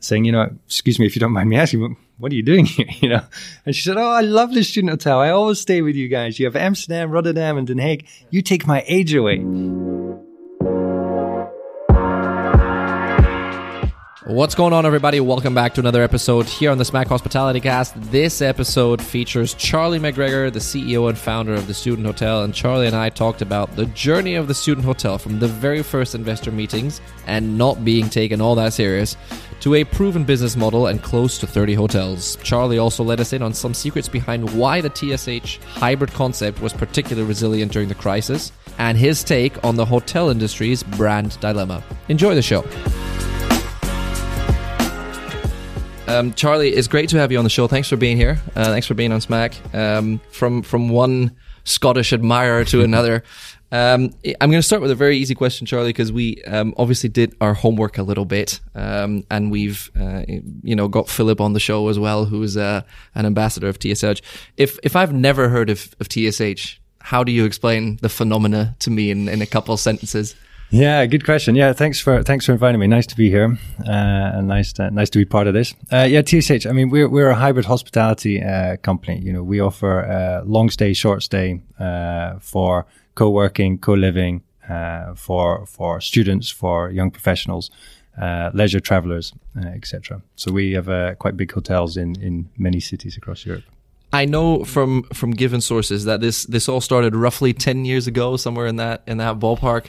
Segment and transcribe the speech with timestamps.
[0.00, 2.64] saying, you know, excuse me if you don't mind me asking, what are you doing
[2.66, 2.86] here?
[3.00, 3.22] You know,
[3.66, 5.20] and she said, oh, I love the student hotel.
[5.20, 6.38] I always stay with you guys.
[6.38, 8.06] You have Amsterdam, Rotterdam, and Den Haag.
[8.30, 9.38] You take my age away.
[14.28, 15.20] What's going on, everybody?
[15.20, 17.98] Welcome back to another episode here on the Smack Hospitality Cast.
[18.12, 22.42] This episode features Charlie McGregor, the CEO and founder of the Student Hotel.
[22.42, 25.82] And Charlie and I talked about the journey of the Student Hotel from the very
[25.82, 29.16] first investor meetings and not being taken all that serious
[29.60, 32.36] to a proven business model and close to 30 hotels.
[32.42, 36.74] Charlie also let us in on some secrets behind why the TSH hybrid concept was
[36.74, 41.82] particularly resilient during the crisis and his take on the hotel industry's brand dilemma.
[42.10, 42.62] Enjoy the show.
[46.08, 47.68] Um, Charlie, it's great to have you on the show.
[47.68, 48.40] Thanks for being here.
[48.56, 49.54] Uh, thanks for being on Smack.
[49.74, 53.22] Um, from from one Scottish admirer to another.
[53.70, 57.10] Um, I'm going to start with a very easy question, Charlie, because we um, obviously
[57.10, 61.52] did our homework a little bit, um, and we've uh, you know got Philip on
[61.52, 62.80] the show as well, who's uh,
[63.14, 64.22] an ambassador of TSH.
[64.56, 68.90] If if I've never heard of, of TSH, how do you explain the phenomena to
[68.90, 70.34] me in, in a couple of sentences?
[70.70, 71.54] Yeah, good question.
[71.54, 72.86] Yeah, thanks for thanks for inviting me.
[72.86, 75.74] Nice to be here, uh, and nice to, nice to be part of this.
[75.90, 76.66] Uh, yeah, TSH.
[76.66, 79.18] I mean, we're we're a hybrid hospitality uh, company.
[79.18, 85.64] You know, we offer uh, long stay, short stay uh, for co-working, co-living, uh, for
[85.64, 87.70] for students, for young professionals,
[88.52, 90.20] leisure travelers, etc.
[90.36, 93.64] So we have quite big hotels in in many cities across Europe.
[94.12, 98.36] I know from from given sources that this this all started roughly ten years ago,
[98.36, 99.86] somewhere in that in that ballpark.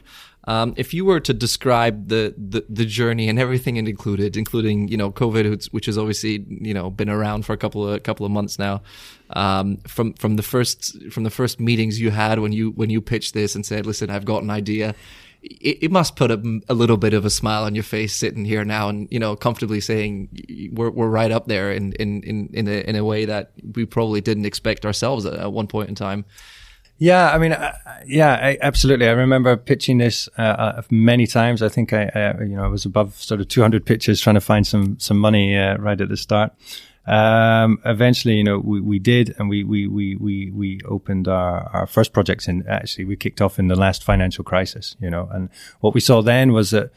[0.49, 4.87] Um, if you were to describe the, the, the journey and everything it included, including
[4.87, 7.99] you know COVID, which has obviously you know been around for a couple of a
[7.99, 8.81] couple of months now,
[9.29, 12.99] um, from from the first from the first meetings you had when you when you
[12.99, 14.95] pitched this and said, "Listen, I've got an idea."
[15.43, 18.43] It, it must put a, a, little bit of a smile on your face sitting
[18.43, 22.49] here now and you know comfortably saying we're we're right up there in in in
[22.53, 25.89] in a, in a way that we probably didn't expect ourselves at, at one point
[25.89, 26.25] in time.
[26.99, 27.73] Yeah, I mean, uh,
[28.05, 29.07] yeah, I, absolutely.
[29.07, 31.63] I remember pitching this uh, uh, many times.
[31.63, 34.41] I think I, I, you know, I was above sort of 200 pitches trying to
[34.41, 36.51] find some some money uh, right at the start.
[37.07, 41.69] Um, eventually, you know, we, we did, and we we we we we opened our
[41.73, 44.97] our first projects, and actually we kicked off in the last financial crisis.
[44.99, 45.49] You know, and
[45.79, 46.91] what we saw then was that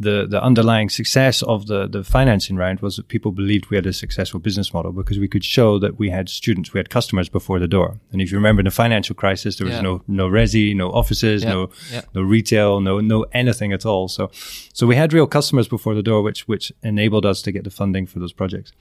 [0.00, 3.86] the the underlying success of the the financing round was that people believed we had
[3.86, 7.28] a successful business model because we could show that we had students, we had customers
[7.28, 8.00] before the door.
[8.10, 9.82] And if you remember in the financial crisis, there was yeah.
[9.82, 11.52] no no resi, no offices, yeah.
[11.52, 12.00] no yeah.
[12.14, 14.08] no retail, no no anything at all.
[14.08, 14.30] So
[14.72, 17.70] so we had real customers before the door, which which enabled us to get the
[17.70, 18.72] funding for those projects.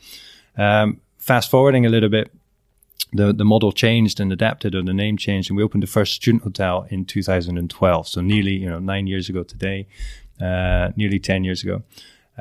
[0.58, 2.32] Um, fast forwarding a little bit,
[3.12, 6.14] the, the model changed and adapted or the name changed and we opened the first
[6.14, 9.88] student hotel in 2012 so nearly you know nine years ago today
[10.42, 11.84] uh, nearly 10 years ago.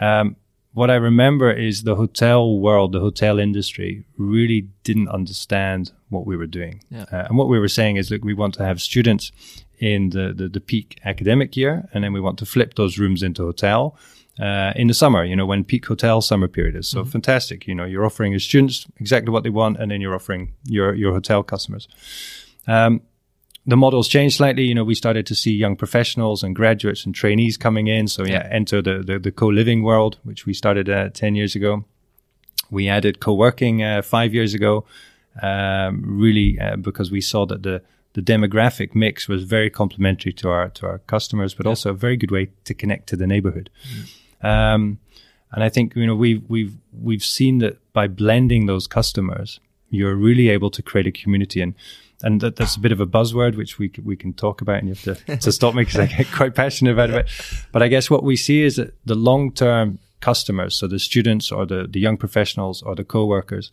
[0.01, 0.37] Um,
[0.75, 6.37] what I remember is the hotel world, the hotel industry really didn't understand what we
[6.37, 6.85] were doing.
[6.91, 7.07] Yeah.
[7.11, 9.33] Uh, and what we were saying is, look, we want to have students
[9.79, 13.23] in the, the, the, peak academic year, and then we want to flip those rooms
[13.23, 13.97] into hotel.
[14.41, 16.87] Uh, in the summer, you know, when peak hotel summer period is.
[16.87, 17.11] So mm-hmm.
[17.11, 17.67] fantastic.
[17.67, 20.95] You know, you're offering your students exactly what they want, and then you're offering your,
[20.95, 21.89] your hotel customers.
[22.69, 23.01] Um,
[23.69, 24.63] the models changed slightly.
[24.65, 28.09] You know, we started to see young professionals and graduates and trainees coming in.
[28.09, 31.85] So yeah, enter the, the, the co-living world, which we started uh, 10 years ago.
[32.71, 34.87] We added co-working uh, five years ago,
[35.43, 37.83] um, really uh, because we saw that the,
[38.15, 41.71] the demographic mix was very complementary to our, to our customers, but yeah.
[41.71, 43.69] also a very good way to connect to the neighborhood.
[44.43, 44.49] Mm.
[44.49, 44.99] Um,
[45.53, 50.15] and I think, you know, we've, we've, we've seen that by blending those customers, you're
[50.15, 51.75] really able to create a community and,
[52.23, 54.89] and that, that's a bit of a buzzword which we we can talk about and
[54.89, 57.29] you have to, to stop me because I get quite passionate about it.
[57.73, 61.53] But I guess what we see is that the long term customers so the students
[61.53, 63.71] or the the young professionals or the co-workers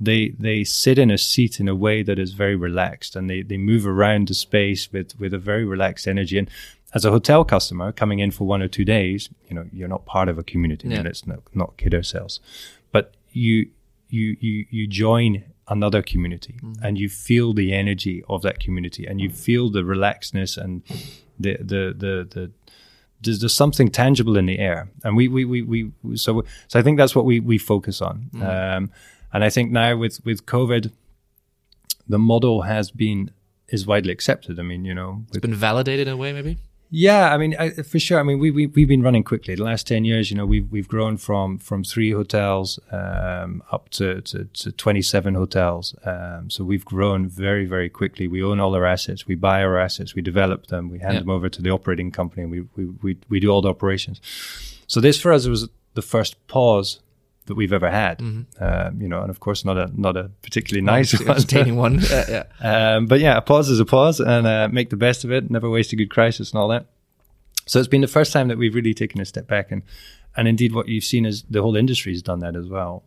[0.00, 3.42] they they sit in a seat in a way that is very relaxed and they
[3.42, 6.38] they move around the space with with a very relaxed energy.
[6.38, 6.48] And
[6.94, 10.06] as a hotel customer coming in for one or two days you know you're not
[10.06, 10.88] part of a community.
[10.88, 10.98] Yeah.
[10.98, 12.40] and it's not, not kid ourselves.
[12.92, 13.68] But you
[14.08, 16.84] you you you join another community mm-hmm.
[16.84, 20.82] and you feel the energy of that community and you feel the relaxedness and
[21.38, 22.50] the the the, the
[23.20, 24.88] there's, there's something tangible in the air.
[25.04, 28.30] And we we we, we so so i think that's what we we focus on.
[28.32, 28.42] Mm-hmm.
[28.42, 28.90] um,
[29.32, 30.92] and i think now with with covid
[32.08, 33.30] the model has been
[33.68, 34.58] is widely accepted.
[34.58, 36.58] I mean you know it's been validated in a way maybe
[36.90, 38.18] yeah, I mean, I, for sure.
[38.18, 39.54] I mean, we, we we've been running quickly.
[39.54, 43.90] The last ten years, you know, we've we've grown from from three hotels um, up
[43.90, 45.94] to, to, to twenty seven hotels.
[46.04, 48.26] Um, so we've grown very very quickly.
[48.26, 49.26] We own all our assets.
[49.26, 50.14] We buy our assets.
[50.14, 50.90] We develop them.
[50.90, 51.20] We hand yeah.
[51.20, 52.42] them over to the operating company.
[52.42, 54.20] And we, we we we do all the operations.
[54.86, 57.00] So this for us was the first pause
[57.48, 58.18] that we've ever had.
[58.18, 58.62] Mm-hmm.
[58.62, 61.28] Um, you know, and of course, not a not a particularly nice one.
[61.28, 62.00] entertaining one.
[62.08, 62.94] Yeah, yeah.
[62.94, 65.50] Um, but yeah, a pause is a pause, and uh, make the best of it.
[65.50, 66.86] Never waste a good crisis, and all that.
[67.66, 69.82] So it's been the first time that we've really taken a step back, and
[70.36, 73.02] and indeed, what you've seen is the whole industry has done that as well,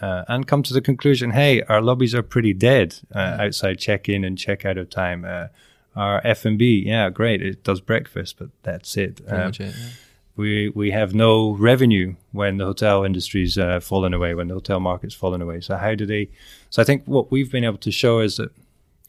[0.00, 4.24] uh, and come to the conclusion: hey, our lobbies are pretty dead uh, outside check-in
[4.24, 5.24] and check-out of time.
[5.24, 5.48] Uh,
[5.96, 9.20] our F and B, yeah, great, it does breakfast, but that's it.
[9.26, 9.88] Um, much it, yeah.
[10.38, 14.78] We we have no revenue when the hotel industry's uh, fallen away, when the hotel
[14.78, 15.60] market's fallen away.
[15.60, 16.30] So how do they?
[16.70, 18.50] So I think what we've been able to show is that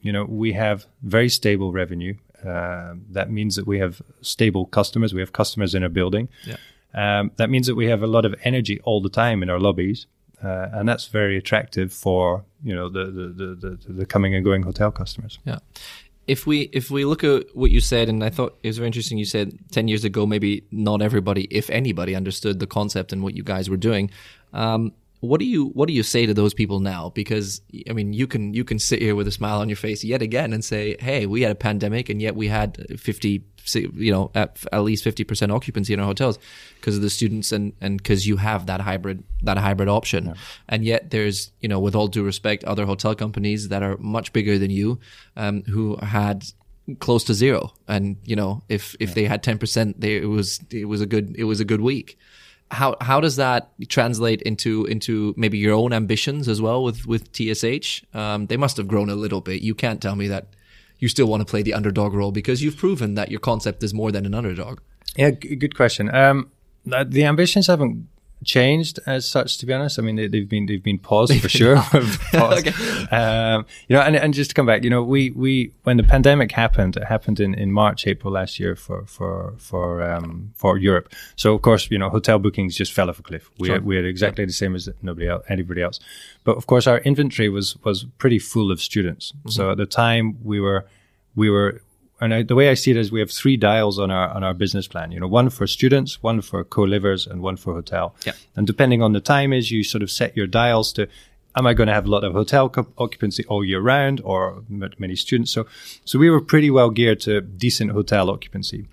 [0.01, 2.15] you know we have very stable revenue.
[2.43, 5.13] Um, that means that we have stable customers.
[5.13, 6.29] We have customers in our building.
[6.45, 6.57] Yeah.
[6.93, 9.59] Um, that means that we have a lot of energy all the time in our
[9.59, 10.07] lobbies,
[10.43, 14.43] uh, and that's very attractive for you know the the, the the the coming and
[14.43, 15.37] going hotel customers.
[15.45, 15.59] Yeah.
[16.29, 18.87] If we if we look at what you said, and I thought it was very
[18.87, 19.17] interesting.
[19.17, 23.33] You said ten years ago, maybe not everybody, if anybody, understood the concept and what
[23.33, 24.11] you guys were doing.
[24.53, 27.09] Um, what do you what do you say to those people now?
[27.09, 30.03] Because I mean, you can you can sit here with a smile on your face
[30.03, 34.11] yet again and say, "Hey, we had a pandemic, and yet we had fifty, you
[34.11, 36.39] know, at, at least fifty percent occupancy in our hotels
[36.75, 40.33] because of the students and and because you have that hybrid that hybrid option.
[40.67, 44.33] And yet, there's you know, with all due respect, other hotel companies that are much
[44.33, 44.99] bigger than you,
[45.35, 46.45] um, who had
[46.99, 50.59] close to zero, and you know, if if they had ten percent, they it was
[50.71, 52.17] it was a good it was a good week
[52.71, 57.29] how how does that translate into into maybe your own ambitions as well with with
[57.33, 58.03] TSH?
[58.13, 59.61] Um, they must have grown a little bit.
[59.61, 60.47] You can't tell me that
[60.99, 63.93] you still want to play the underdog role because you've proven that your concept is
[63.93, 64.79] more than an underdog.
[65.15, 66.13] Yeah, g- good question.
[66.13, 66.51] Um,
[66.85, 68.07] the ambitions haven't
[68.43, 69.99] changed as such, to be honest.
[69.99, 71.75] I mean, they, they've been they've been paused for sure.
[72.31, 72.67] Paused.
[73.11, 76.03] um, you know, and, and just to come back, you know, we we when the
[76.03, 80.77] pandemic happened, it happened in, in March, April last year for for for um, for
[80.77, 81.13] Europe.
[81.35, 83.49] So of course, you know, hotel bookings just fell off a cliff.
[83.59, 83.75] We Sure.
[83.75, 85.99] had, we had exactly the same as nobody else, anybody else.
[86.43, 89.33] But of course, our inventory was was pretty full of students.
[89.47, 90.85] So at the time, we were
[91.35, 91.81] we were
[92.21, 94.43] and I, the way I see it is we have three dials on our on
[94.43, 95.11] our business plan.
[95.11, 98.15] You know, one for students, one for co-livers, and one for hotel.
[98.25, 98.33] Yeah.
[98.55, 101.07] And depending on the time is, you sort of set your dials to.
[101.55, 104.63] Am I going to have a lot of hotel co- occupancy all year round, or
[104.69, 105.51] m- many students?
[105.51, 105.65] So,
[106.05, 108.85] so we were pretty well geared to decent hotel occupancy.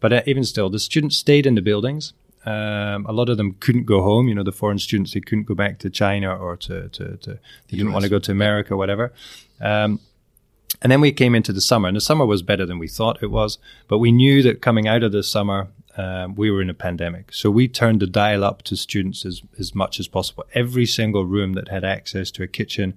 [0.00, 2.14] But uh, even still, the students stayed in the buildings.
[2.46, 4.26] Um, a lot of them couldn't go home.
[4.28, 7.30] You know, the foreign students they couldn't go back to China or to to, to
[7.68, 9.12] they didn't want to go to America, or whatever.
[9.60, 10.00] Um,
[10.80, 13.22] and then we came into the summer, and the summer was better than we thought
[13.22, 13.58] it was.
[13.88, 17.32] But we knew that coming out of the summer, um, we were in a pandemic.
[17.32, 20.44] So we turned the dial up to students as, as much as possible.
[20.54, 22.94] Every single room that had access to a kitchen,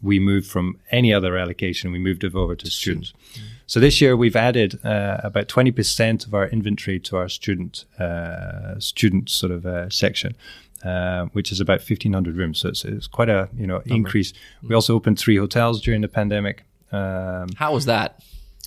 [0.00, 3.12] we moved from any other allocation, we moved it over to students.
[3.66, 8.78] So this year we've added uh, about 20% of our inventory to our student, uh,
[8.78, 10.36] student sort of uh, section.
[10.84, 12.58] Uh, which is about 1500 rooms.
[12.58, 14.34] So it's, it's quite a, you know, increase.
[14.62, 16.64] We also opened three hotels during the pandemic.
[16.94, 18.20] Um, How was that?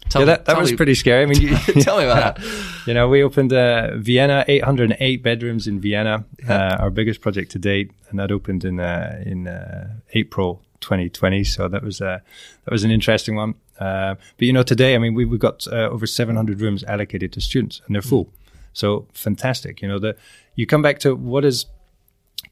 [0.09, 1.23] Tell yeah, that, that was me- pretty scary.
[1.23, 2.45] I mean, you, Tell me about that.
[2.87, 7.59] you know, we opened uh, Vienna, 808 bedrooms in Vienna, uh, our biggest project to
[7.59, 11.43] date, and that opened in uh, in uh, April 2020.
[11.43, 12.19] So that was uh,
[12.65, 13.55] that was an interesting one.
[13.79, 17.33] Uh, but you know, today, I mean, we we've got uh, over 700 rooms allocated
[17.33, 18.31] to students, and they're full.
[18.73, 19.81] So fantastic.
[19.81, 20.15] You know, the
[20.55, 21.65] you come back to what is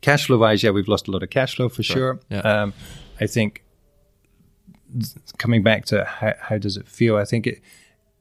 [0.01, 0.62] cash flow wise.
[0.62, 2.20] Yeah, we've lost a lot of cash flow for sure.
[2.29, 2.39] Yeah.
[2.39, 2.74] Um,
[3.20, 3.63] I think
[5.37, 7.17] coming back to how, how does it feel?
[7.17, 7.61] I think it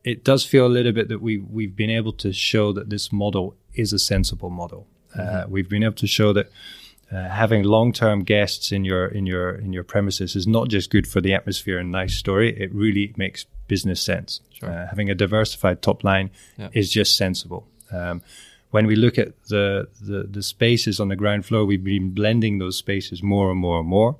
[0.05, 3.13] it does feel a little bit that we we've been able to show that this
[3.13, 4.87] model is a sensible model.
[5.19, 6.51] Uh, we've been able to show that
[7.13, 11.07] uh, having long-term guests in your in your in your premises is not just good
[11.07, 12.55] for the atmosphere and nice story.
[12.61, 14.41] It really makes business sense.
[14.63, 16.69] Uh, having a diversified top line Yeah.
[16.73, 17.67] is just sensible.
[17.93, 18.23] Um,
[18.71, 22.59] when we look at the, the the spaces on the ground floor, we've been blending
[22.59, 24.17] those spaces more and more and more,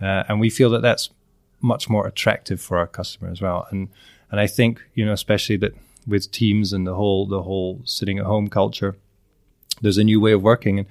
[0.00, 1.10] uh, and we feel that that's
[1.60, 3.66] much more attractive for our customer as well.
[3.70, 3.88] And
[4.30, 5.74] and I think you know, especially that
[6.06, 8.96] with teams and the whole the whole sitting at home culture,
[9.80, 10.78] there's a new way of working.
[10.78, 10.88] And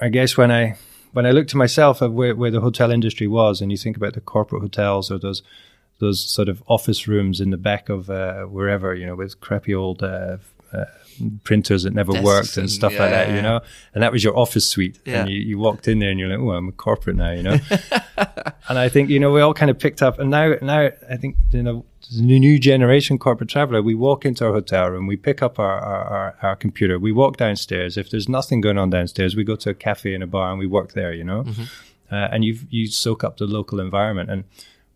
[0.00, 0.76] I guess when I
[1.12, 3.96] when I look to myself at where, where the hotel industry was, and you think
[3.96, 5.42] about the corporate hotels or those
[5.98, 9.74] those sort of office rooms in the back of uh, wherever, you know, with crappy
[9.74, 10.36] old uh,
[10.72, 10.84] uh,
[11.44, 13.60] printers that never Desks worked and, stuff yeah, like that, you know,
[13.94, 14.98] and that was your office suite.
[15.04, 15.20] Yeah.
[15.20, 17.42] And you, you walked in there and you're like, oh, I'm a corporate now, you
[17.42, 17.58] know.
[18.68, 21.16] and I think you know we all kind of picked up, and now now I
[21.16, 23.82] think you know the new generation corporate traveler.
[23.82, 27.12] We walk into our hotel room, we pick up our our, our our computer, we
[27.12, 27.96] walk downstairs.
[27.96, 30.58] If there's nothing going on downstairs, we go to a cafe and a bar and
[30.58, 31.12] we work there.
[31.12, 31.44] You know,
[32.10, 34.44] uh, and you you soak up the local environment and.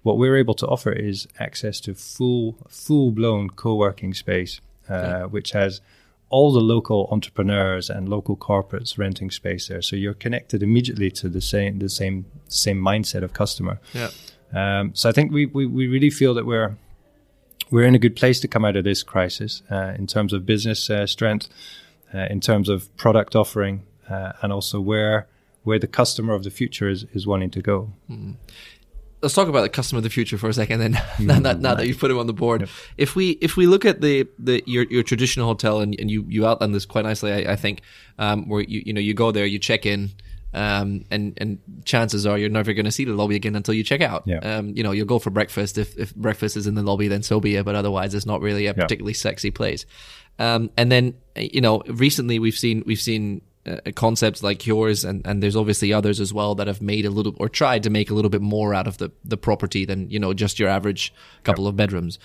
[0.03, 5.51] What we're able to offer is access to full, full blown co-working space, uh, which
[5.51, 5.83] has
[6.31, 9.83] all the local entrepreneurs and local corporates renting space there.
[9.83, 13.81] So you're connected immediately to the same the same same mindset of customer.
[13.93, 14.11] Yeah.
[14.53, 16.77] Um, so I think we, we we really feel that we're
[17.71, 20.47] we're in a good place to come out of this crisis uh, in terms of
[20.47, 21.49] business uh, strength,
[22.15, 25.27] uh, in terms of product offering, uh, and also where
[25.63, 27.93] where the customer of the future is, is wanting to go.
[28.09, 28.37] Mm.
[29.23, 30.81] Let's talk about the customer of the future for a second.
[30.81, 32.71] Then, now, that, now that you've put him on the board, yep.
[32.97, 36.25] if we if we look at the the your, your traditional hotel and, and you
[36.29, 37.83] you outlined this quite nicely, I, I think,
[38.19, 40.11] um, where you you know you go there, you check in,
[40.53, 43.85] um, and and chances are you're never going to see the lobby again until you
[43.85, 44.23] check out.
[44.27, 44.39] Yeah.
[44.39, 45.79] Um, you know, you'll go for breakfast.
[45.79, 47.65] If if breakfast is in the lobby, then so be it.
[47.65, 48.83] But otherwise, it's not really a yeah.
[48.83, 49.87] particularly sexy place.
[50.39, 55.27] Um, and then you know, recently we've seen we've seen uh, concepts like yours, and,
[55.27, 58.11] and there's obviously others as well that have made a little or tried to make
[58.11, 61.13] a little bit more out of the the property than you know just your average
[61.45, 61.71] couple yep.
[61.71, 62.19] of bedrooms.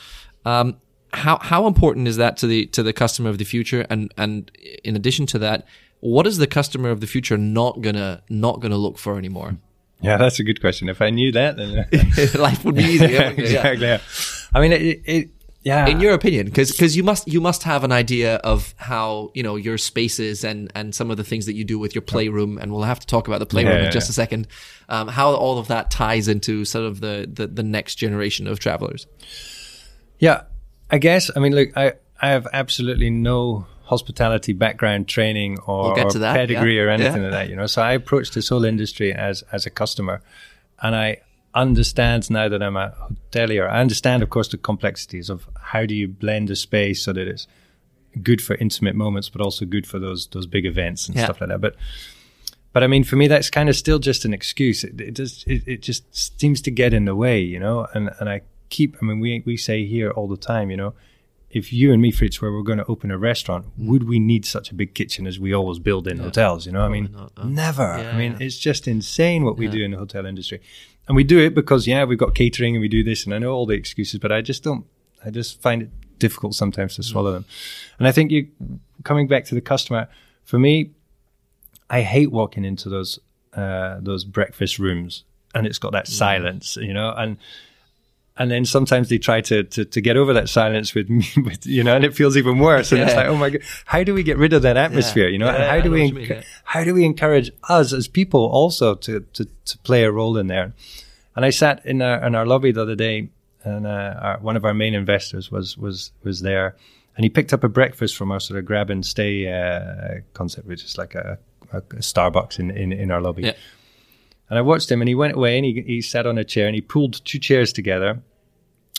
[0.45, 0.77] Um,
[1.13, 3.85] how how important is that to the to the customer of the future?
[3.89, 4.51] And and
[4.83, 5.65] in addition to that,
[5.99, 9.57] what is the customer of the future not gonna not gonna look for anymore?
[10.01, 10.89] Yeah, that's a good question.
[10.89, 11.87] If I knew that, then
[12.41, 13.33] life would be easier.
[13.37, 13.87] exactly.
[13.87, 14.01] Yeah.
[14.53, 15.29] I mean, it, it,
[15.65, 15.87] yeah.
[15.87, 19.41] In your opinion, because because you must you must have an idea of how you
[19.41, 22.59] know your spaces and and some of the things that you do with your playroom,
[22.59, 24.11] and we'll have to talk about the playroom yeah, in just yeah.
[24.11, 24.47] a second.
[24.89, 28.59] Um, how all of that ties into sort of the, the the next generation of
[28.59, 29.07] travelers.
[30.19, 30.43] Yeah,
[30.91, 31.31] I guess.
[31.35, 36.75] I mean, look, I I have absolutely no hospitality background training or, we'll or pedigree
[36.75, 36.83] yeah.
[36.83, 37.49] or anything like that.
[37.49, 40.21] You know, so I approached this whole industry as as a customer,
[40.83, 41.21] and I
[41.55, 42.93] understands now that I'm a
[43.31, 43.69] hotelier.
[43.69, 47.27] I understand, of course, the complexities of how do you blend a space so that
[47.27, 47.47] it's
[48.21, 51.25] good for intimate moments, but also good for those those big events and yeah.
[51.25, 51.61] stuff like that.
[51.61, 51.75] But
[52.73, 54.83] but I mean, for me, that's kind of still just an excuse.
[54.83, 57.87] It, it just it, it just seems to get in the way, you know.
[57.93, 58.97] And and I keep.
[59.01, 60.93] I mean, we we say here all the time, you know.
[61.49, 63.87] If you and me, Fritz, were we're going to open a restaurant, mm.
[63.87, 66.23] would we need such a big kitchen as we always build in yeah.
[66.23, 66.65] hotels?
[66.65, 67.43] You know, Probably I mean, not, no.
[67.45, 67.97] never.
[67.97, 70.59] Yeah, I mean, it's just insane what we do in the hotel industry
[71.07, 73.39] and we do it because yeah, we've got catering and we do this, and I
[73.39, 74.85] know all the excuses, but I just don't.
[75.23, 77.45] I just find it difficult sometimes to swallow them.
[77.99, 78.47] And I think you
[79.03, 80.07] coming back to the customer
[80.43, 80.91] for me,
[81.89, 83.19] I hate walking into those
[83.53, 85.23] uh, those breakfast rooms
[85.55, 86.09] and it's got that mm.
[86.09, 87.37] silence, you know, and
[88.37, 91.65] and then sometimes they try to, to, to get over that silence with me, with,
[91.65, 92.91] you know, and it feels even worse.
[92.91, 93.07] And yeah.
[93.07, 95.27] it's like, oh my god, how do we get rid of that atmosphere?
[95.27, 95.31] Yeah.
[95.31, 98.45] You know, yeah, how do we enc- mean, how do we encourage us as people
[98.45, 100.73] also to, to to play a role in there?
[101.35, 103.29] And I sat in our in our lobby the other day,
[103.63, 106.75] and uh, our, one of our main investors was was was there,
[107.15, 110.67] and he picked up a breakfast from our sort of grab and stay uh, concept,
[110.67, 111.37] which is like a,
[111.71, 113.53] a, a Starbucks in, in in our lobby.
[114.49, 116.67] And I watched him and he went away and he, he sat on a chair
[116.67, 118.21] and he pulled two chairs together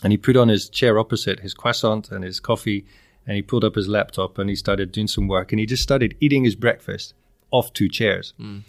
[0.03, 2.85] and he put on his chair opposite his croissant and his coffee
[3.25, 5.83] and he pulled up his laptop and he started doing some work and he just
[5.83, 7.13] started eating his breakfast
[7.51, 8.33] off two chairs.
[8.39, 8.63] Mm.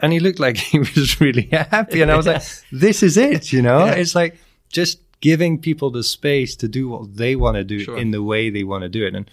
[0.00, 2.02] And he looked like he was really happy.
[2.02, 3.86] And I was like, this is it, you know?
[3.86, 3.94] Yeah.
[3.94, 4.38] It's like
[4.68, 7.96] just giving people the space to do what they want to do sure.
[7.96, 9.30] in the way they want to do it and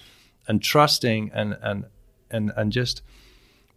[0.48, 1.86] and trusting and and
[2.32, 3.02] and and just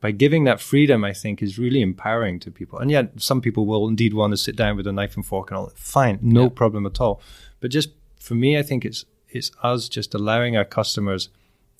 [0.02, 2.80] by giving that freedom, I think is really empowering to people.
[2.80, 5.50] And yet, some people will indeed want to sit down with a knife and fork
[5.50, 5.73] and all.
[5.76, 6.49] Fine, no yeah.
[6.50, 7.23] problem at all.
[7.61, 11.30] But just for me, I think it's it's us just allowing our customers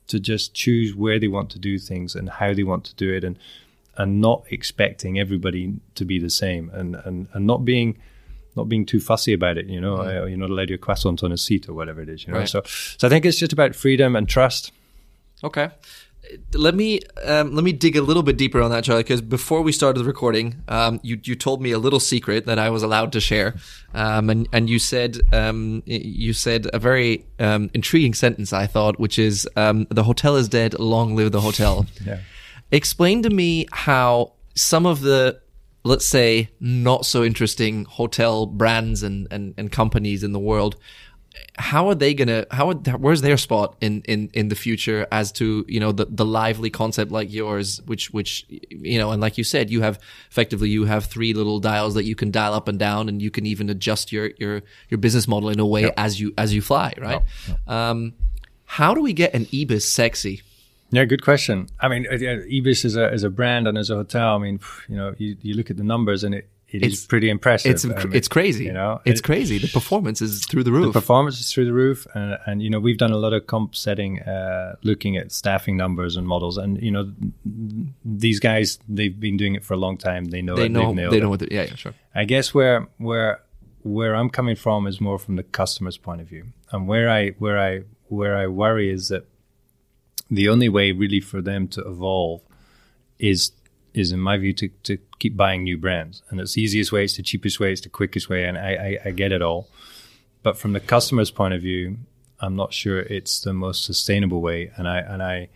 [0.07, 3.13] to just choose where they want to do things and how they want to do
[3.13, 3.37] it, and
[3.99, 7.99] and not expecting everybody to be the same, and and and not being
[8.55, 9.67] not being too fussy about it.
[9.67, 10.29] You know, mm.
[10.29, 12.25] you're not allowed your croissant on a seat or whatever it is.
[12.25, 12.49] You know, right.
[12.49, 14.71] so so I think it's just about freedom and trust.
[15.43, 15.71] Okay
[16.55, 19.63] let me um, let me dig a little bit deeper on that, Charlie, because before
[19.63, 22.83] we started the recording, um, you you told me a little secret that I was
[22.83, 23.57] allowed to share,
[23.95, 28.99] um, and and you said um, you said a very um, intriguing sentence I thought,
[28.99, 31.87] which is um, the hotel is dead, long live the hotel.
[32.07, 32.21] yeah.
[32.71, 35.41] Explain to me how some of the
[35.85, 40.77] let's say not so interesting hotel brands and, and, and companies in the world
[41.57, 45.31] how are they gonna how are, where's their spot in in in the future as
[45.33, 49.37] to you know the the lively concept like yours which which you know and like
[49.37, 49.99] you said you have
[50.31, 53.31] effectively you have three little dials that you can dial up and down and you
[53.31, 55.95] can even adjust your your your business model in a way yep.
[55.97, 57.27] as you as you fly right yep.
[57.49, 57.69] Yep.
[57.69, 58.13] um
[58.65, 60.43] how do we get an ibis sexy
[60.95, 61.69] yeah, good question.
[61.81, 64.37] I mean, Ibis is a is a brand and as a hotel.
[64.37, 67.07] I mean, you know, you, you look at the numbers and it, it it's, is
[67.07, 67.71] pretty impressive.
[67.71, 68.65] It's um, it's crazy.
[68.65, 69.59] You know, it's it, crazy.
[69.59, 70.87] The performance is through the roof.
[70.87, 73.47] The performance is through the roof, and, and you know we've done a lot of
[73.47, 77.13] comp setting, uh, looking at staffing numbers and models, and you know
[78.05, 80.25] these guys they've been doing it for a long time.
[80.27, 81.53] They know they it, know they know what.
[81.53, 81.95] Yeah, yeah, sure.
[82.15, 83.43] I guess where where
[83.83, 87.31] where I'm coming from is more from the customer's point of view, and where I
[87.33, 89.27] where I where I worry is that
[90.31, 92.41] the only way really for them to evolve
[93.19, 93.53] is
[93.95, 96.23] is in my view to, to keep buying new brands.
[96.31, 98.99] And it's the easiest way it's the cheapest way it's the quickest way and I,
[99.05, 99.69] I, I get it all.
[100.43, 101.99] But from the customer's point of view
[102.41, 104.71] i'm not sure it's the most sustainable way.
[104.77, 105.49] And i and i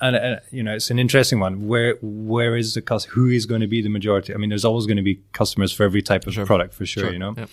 [0.00, 1.66] and you know it's an interesting one.
[1.66, 4.32] Where where is the cost who is going to be the majority?
[4.32, 6.46] I mean there's always going to be customers for every type of Sure.
[6.46, 7.34] product for sure, Sure, you know?
[7.36, 7.46] Yeah.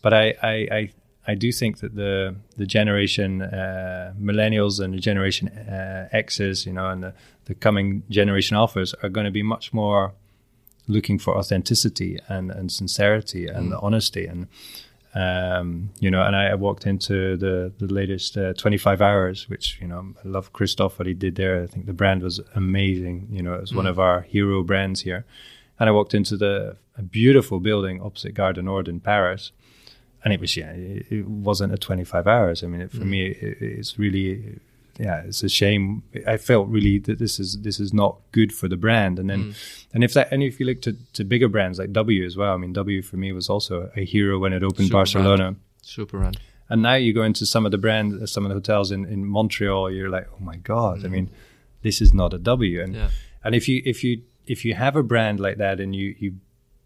[0.00, 0.90] but I, I i
[1.26, 6.72] i do think that the the generation uh, millennials and the generation uh, x's you
[6.72, 7.14] know and the,
[7.46, 10.12] the coming generation alphas are going to be much more
[10.88, 14.48] looking for authenticity and and sincerity and honesty and
[15.14, 19.78] um, you know, and I, I walked into the the latest uh, 25 hours, which
[19.80, 21.62] you know I love Christoph what he did there.
[21.62, 23.28] I think the brand was amazing.
[23.30, 25.24] You know, it was one of our hero brands here.
[25.78, 29.50] And I walked into the a beautiful building opposite Gare du Nord in Paris,
[30.24, 32.62] and it was yeah, it, it wasn't a 25 hours.
[32.62, 33.06] I mean, it, for mm.
[33.06, 34.60] me, it, it's really
[35.00, 36.02] yeah, it's a shame.
[36.26, 39.18] I felt really that this is this is not good for the brand.
[39.18, 39.84] And then, mm.
[39.94, 42.52] and if that, and if you look to, to bigger brands like W as well,
[42.52, 45.56] I mean, W for me was also a hero when it opened Super Barcelona.
[45.82, 46.34] Super run.
[46.68, 49.24] And now you go into some of the brands, some of the hotels in, in
[49.24, 51.04] Montreal, you're like, oh my god!
[51.04, 51.12] I mm.
[51.12, 51.30] mean,
[51.80, 52.82] this is not a W.
[52.82, 53.08] And Yeah.
[53.42, 56.34] and if you if you if you have a brand like that and you you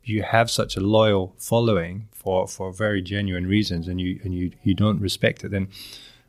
[0.04, 4.52] you have such a loyal following for for very genuine reasons, and you and you
[4.62, 5.68] you don't respect it, then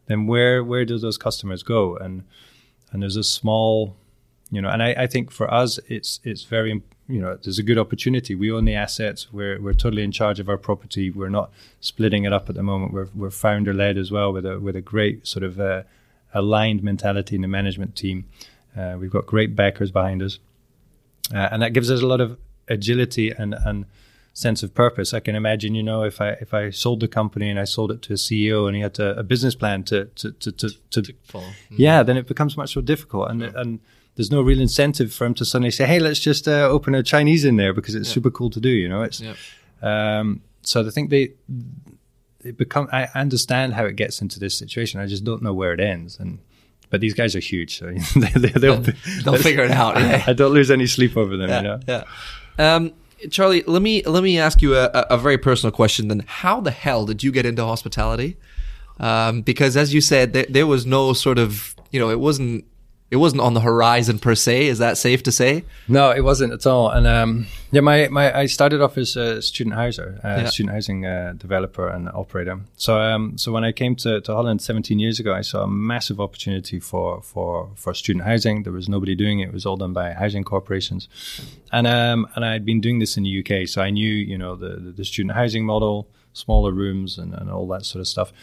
[0.08, 1.96] then where where do those customers go?
[1.98, 2.24] And
[2.92, 3.96] and there's a small,
[4.50, 7.64] you know, and I, I think for us it's it's very you know there's a
[7.64, 8.34] good opportunity.
[8.36, 9.32] We own the assets.
[9.32, 11.10] We're we're totally in charge of our property.
[11.12, 11.52] We're not
[11.82, 12.94] splitting it up at the moment.
[12.94, 15.84] We're we're founder led as well with a with a great sort of uh,
[16.34, 18.26] aligned mentality in the management team.
[18.78, 20.40] Uh, we've got great backers behind us,
[21.34, 23.86] uh, and that gives us a lot of agility and and
[24.34, 25.14] sense of purpose.
[25.14, 27.92] I can imagine, you know, if I if I sold the company and I sold
[27.92, 30.70] it to a CEO and he had to, a business plan to to to to,
[30.92, 31.50] to, Follow.
[31.70, 33.80] yeah, then it becomes much more difficult, and and
[34.16, 37.04] there's no real incentive for him to suddenly say, hey, let's just uh, open a
[37.04, 38.70] Chinese in there because it's super cool to do.
[38.70, 39.36] You know, it's Yeah.
[39.82, 41.34] um, so I think they
[42.44, 42.88] it become.
[42.92, 45.00] I understand how it gets into this situation.
[45.00, 46.40] I just don't know where it ends, and.
[46.92, 47.86] But these guys are huge, so
[48.16, 48.78] they, they, they'll,
[49.24, 49.96] They'll figure it out.
[50.00, 50.24] Yeah.
[50.28, 51.50] I don't lose any sleep over them.
[51.50, 51.80] you know?
[51.88, 52.04] yeah.
[52.58, 52.94] Um,
[53.32, 56.08] Charlie, let me let me ask you a, a very personal question.
[56.08, 58.38] Then, how the hell did you get into hospitality?
[59.00, 62.66] Um, because as you said, there, there was no sort of you know it wasn't
[63.12, 64.66] it wasn't on the horizon per se.
[64.68, 65.64] Is that safe to say?
[65.88, 66.90] No, it wasn't at all.
[66.90, 70.46] And um, yeah, my, my I started off as a student houser, uh, Yeah.
[70.48, 72.60] student housing uh, developer and operator.
[72.78, 75.68] So um, so when I came to, to Holland 17 years ago, I saw a
[75.68, 78.64] massive opportunity for for for student housing.
[78.64, 81.08] There was nobody doing it; it was all done by housing corporations.
[81.72, 84.38] And um, and I had been doing this in the UK, so I knew you
[84.38, 88.08] know the the, the student housing model, smaller rooms, and, and all that sort of
[88.08, 88.34] stuff.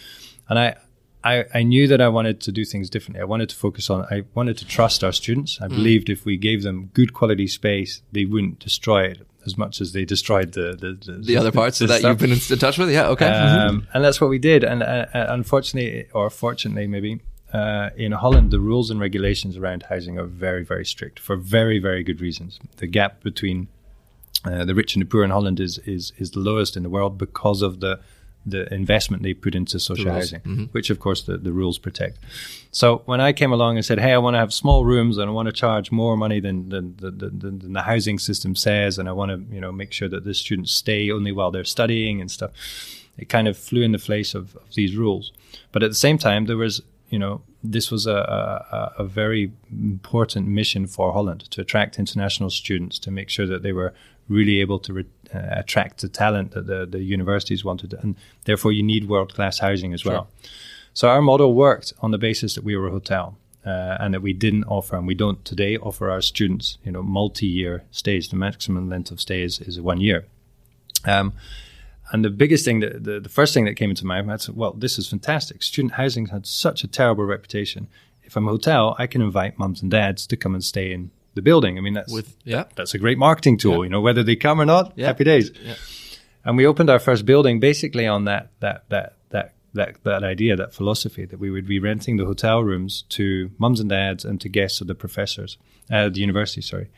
[0.49, 0.77] And I.
[1.25, 3.21] I, I knew that I wanted to do things differently.
[3.21, 5.59] I wanted to focus on, I wanted to trust our students.
[5.61, 9.81] I believed if we gave them good quality space, they wouldn't destroy it as much
[9.81, 12.11] as they destroyed the the, the, The other parts the that stuff.
[12.11, 12.91] you've been in touch with?
[12.91, 13.09] Yeah.
[13.09, 13.27] Okay.
[13.27, 13.69] Mm-hmm.
[13.69, 14.65] Um, and that's what we did.
[14.65, 17.21] And uh, uh, unfortunately, or fortunately, maybe
[17.53, 21.79] uh, in Holland, the rules and regulations around housing are very, very strict for very,
[21.79, 22.59] very good reasons.
[22.77, 23.69] The gap between
[24.45, 26.91] uh, the rich and the poor in Holland is is is the lowest in the
[26.91, 28.01] world because of the
[28.45, 30.65] the investment they put into social housing, mm-hmm.
[30.73, 32.19] which of course the, the rules protect.
[32.71, 35.29] So when I came along and said, "Hey, I want to have small rooms and
[35.29, 38.99] I want to charge more money than than, than, than, than the housing system says,
[38.99, 41.65] and I want to you know make sure that the students stay only while they're
[41.65, 42.51] studying and stuff,"
[43.17, 45.33] it kind of flew in the face of, of these rules.
[45.71, 49.53] But at the same time, there was you know this was a, a, a very
[49.71, 53.95] important mission for Holland to attract international students to make sure that they were
[54.29, 58.83] really able to re- attract the talent that the, the universities wanted, and therefore you
[58.83, 60.29] need world class housing as well.
[60.95, 63.37] So our model worked on the basis that we were a hotel.
[63.65, 67.01] Uh, and that we didn't offer, and we don't today offer our students, you know,
[67.01, 68.29] multi-year stays.
[68.29, 70.27] The maximum length of stay is, one year.
[71.05, 71.33] Um,
[72.11, 74.37] and the biggest thing, that, the, the first thing that came into my mind, I
[74.39, 75.63] said, well, this is fantastic.
[75.63, 77.87] Student housing had such a terrible reputation.
[78.25, 81.13] If I'm a hotel, I can invite mums and dads to come and stay in
[81.35, 81.79] the building.
[81.79, 82.65] I mean, that's With yeah.
[82.77, 83.79] that's a great marketing tool.
[83.79, 83.83] Yeah.
[83.85, 85.07] You know, whether they come or not, Yeah.
[85.07, 85.51] happy days.
[85.65, 85.75] Yeah.
[86.45, 90.57] And we opened our first building basically on that that that that that that idea,
[90.57, 94.41] that philosophy that we would be renting the hotel rooms to mums and dads and
[94.41, 95.57] to guests of the professors,
[95.91, 96.61] uh, the university.
[96.61, 96.89] Sorry.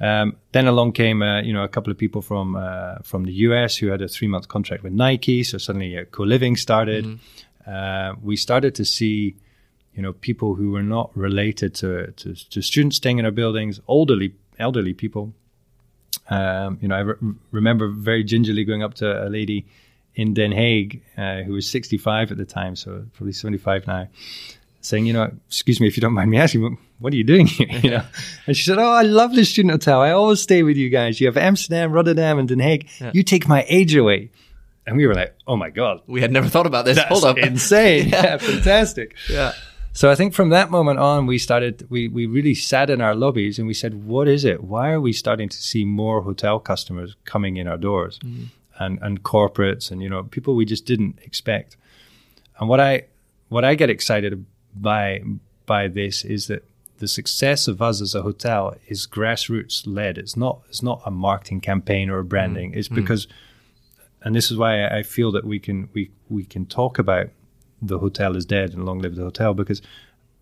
[0.00, 3.32] Um, then along came, uh, you know, a couple of people from uh, from the
[3.48, 5.44] US who had a three month contract with Nike.
[5.44, 7.18] So suddenly, uh, co living started.
[7.66, 9.34] Uh, we started to see,
[9.98, 13.80] you know, people who were not related to, to to students staying in our buildings,
[13.88, 15.32] elderly elderly people.
[16.30, 17.14] Um, you know, I re-
[17.50, 19.66] remember very gingerly going up to a lady
[20.14, 24.08] in Den Haag uh, who was 65 at the time, so probably 75 now.
[24.80, 27.46] saying, you know, excuse me if you don't mind me asking, what, are you doing
[27.46, 27.68] here?
[27.82, 28.04] You know,
[28.46, 30.00] and she said, oh, I love the student hotel.
[30.00, 31.20] I always stay with you guys.
[31.20, 32.88] You have Amsterdam, Rotterdam, and Den Haag.
[33.14, 34.30] You take my age away.
[34.86, 36.96] And we were like, oh my god, We had never thought about this.
[36.96, 37.38] that's Hold up.
[37.38, 39.14] insane, yeah, fantastic.
[39.30, 39.52] yeah.
[39.92, 43.16] So I think from that moment on, we started, we, we really sat in our
[43.16, 44.62] lobbies and we said, what is it?
[44.62, 48.44] Why are we starting to see more hotel customers coming in our doors mm-hmm.
[48.78, 51.76] and, and corporates and, you know, people we just didn't expect.
[52.60, 53.06] And what I,
[53.48, 55.22] what I get excited by,
[55.66, 56.64] by this is that
[56.98, 60.16] the success of us as a hotel is grassroots led.
[60.16, 62.70] It's not, it's not a marketing campaign or a branding.
[62.70, 62.78] Mm-hmm.
[62.78, 63.00] It's mm-hmm.
[63.00, 63.26] because,
[64.22, 67.30] and this is why I feel that we can, we, we can talk about
[67.80, 69.80] the hotel is dead and long live the hotel because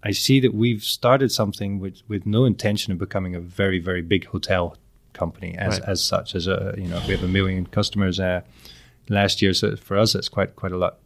[0.02, 4.02] I see that we've started something with, with no intention of becoming a very, very
[4.02, 4.76] big hotel
[5.12, 5.88] company as, Right.
[5.88, 6.34] as such.
[6.34, 8.42] As a you know, we have a million customers uh,
[9.08, 10.98] last year, so for us, it's quite quite a lot.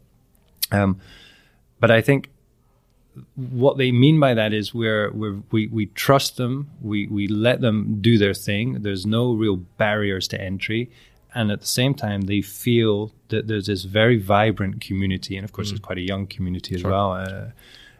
[0.72, 1.00] Um,
[1.78, 2.28] but I think
[3.34, 7.60] what they mean by that is we're, we're we we trust them, we we let
[7.60, 8.82] them do their thing.
[8.82, 10.90] There's no real barriers to entry,
[11.34, 15.52] and at the same time, they feel that there's this very vibrant community, and of
[15.52, 17.12] course, it's quite a young community as well.
[17.12, 17.46] Uh,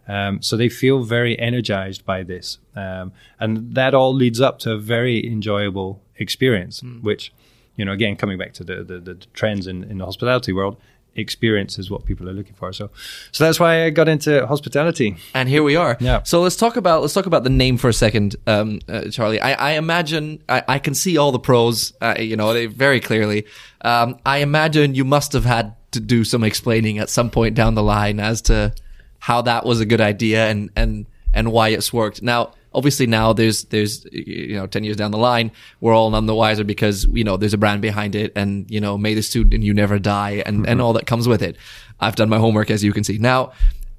[0.08, 4.72] um, so they feel very energized by this, um, and that all leads up to
[4.72, 6.80] a very enjoyable experience.
[7.02, 7.32] Which,
[7.76, 10.76] you know, again, coming back to the the, the trends in, in the hospitality world,
[11.14, 12.72] experience is what people are looking for.
[12.72, 12.90] So,
[13.32, 15.16] so that's why I got into hospitality.
[15.34, 15.96] And here we are.
[16.00, 16.22] Yeah.
[16.22, 19.40] So let's talk about let's talk about the name for a second, um, uh, Charlie.
[19.40, 23.46] I, I imagine I, I can see all the pros, uh, you know, very clearly.
[23.82, 27.74] Um, I imagine you must have had to do some explaining at some point down
[27.74, 28.72] the line as to
[29.18, 32.22] how that was a good idea and and and why it's worked.
[32.22, 36.26] Now, obviously, now there's there's you know ten years down the line, we're all none
[36.26, 39.22] the wiser because you know there's a brand behind it, and you know, may the
[39.22, 41.56] student you never die, and and all that comes with it.
[42.00, 43.18] I've done my homework, as you can see.
[43.18, 43.52] Now,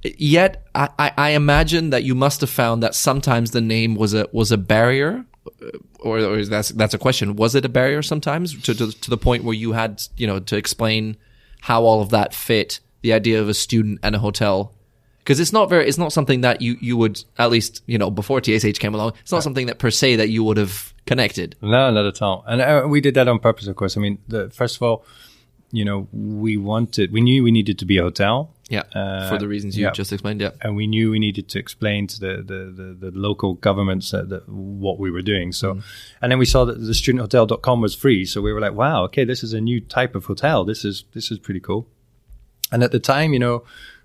[0.04, 4.14] yet I, I I imagine that you must have found that sometimes the name was
[4.14, 7.36] a was a barrier, uh, or, or is that's that's a question.
[7.36, 10.40] Was it a barrier sometimes to, to to the point where you had you know
[10.40, 11.18] to explain
[11.62, 14.74] how all of that fit the idea of a student and a hotel?
[15.24, 18.10] Because it's not very, it's not something that you you would at least you know
[18.10, 19.14] before TSH came along.
[19.22, 21.56] It's not something that per se that you would have connected.
[21.62, 22.44] No, not at all.
[22.48, 23.98] And uh, we did that on purpose, of course.
[23.98, 25.06] I mean, the, first of all,
[25.72, 28.52] you know, we wanted, we knew we needed to be a hotel.
[28.70, 29.92] Yeah, Uh, for the reasons you yeah.
[29.92, 30.40] just explained.
[30.40, 34.12] Yeah, and we knew we needed to explain to the the, the, the local governments
[34.12, 35.52] that, that what we were doing.
[35.52, 35.82] So,
[36.22, 38.26] and then we saw that the studenthotel.com was free.
[38.26, 40.64] So we were like, wow, okay, this is a new type of hotel.
[40.64, 41.86] This is this is pretty cool.
[42.72, 43.64] And at the time, you know,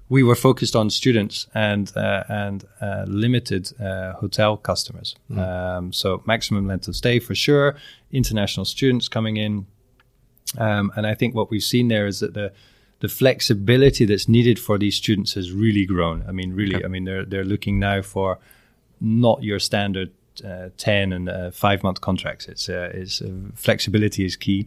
[0.08, 5.16] we were focused on students and uh, and uh, limited uh, hotel customers.
[5.36, 7.76] Um, so maximum length of stay for sure.
[8.12, 9.66] International students coming in,
[10.58, 12.52] um, and I think what we've seen there is that the
[13.00, 16.24] the flexibility that's needed for these students has really grown.
[16.26, 18.38] I mean, really, I mean, they're they're looking now for
[19.00, 20.12] not your standard
[20.44, 22.46] uh, ten and uh, five month contracts.
[22.46, 24.66] It's uh, it's uh, flexibility is key.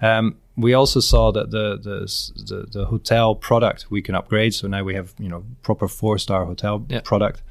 [0.00, 1.98] Um, we also saw that the, the
[2.44, 4.54] the the hotel product we can upgrade.
[4.54, 7.00] So now we have you know proper four star hotel Yeah.
[7.04, 7.42] product,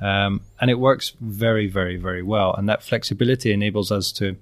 [0.00, 2.54] um, and it works very very very well.
[2.56, 4.36] And that flexibility enables us to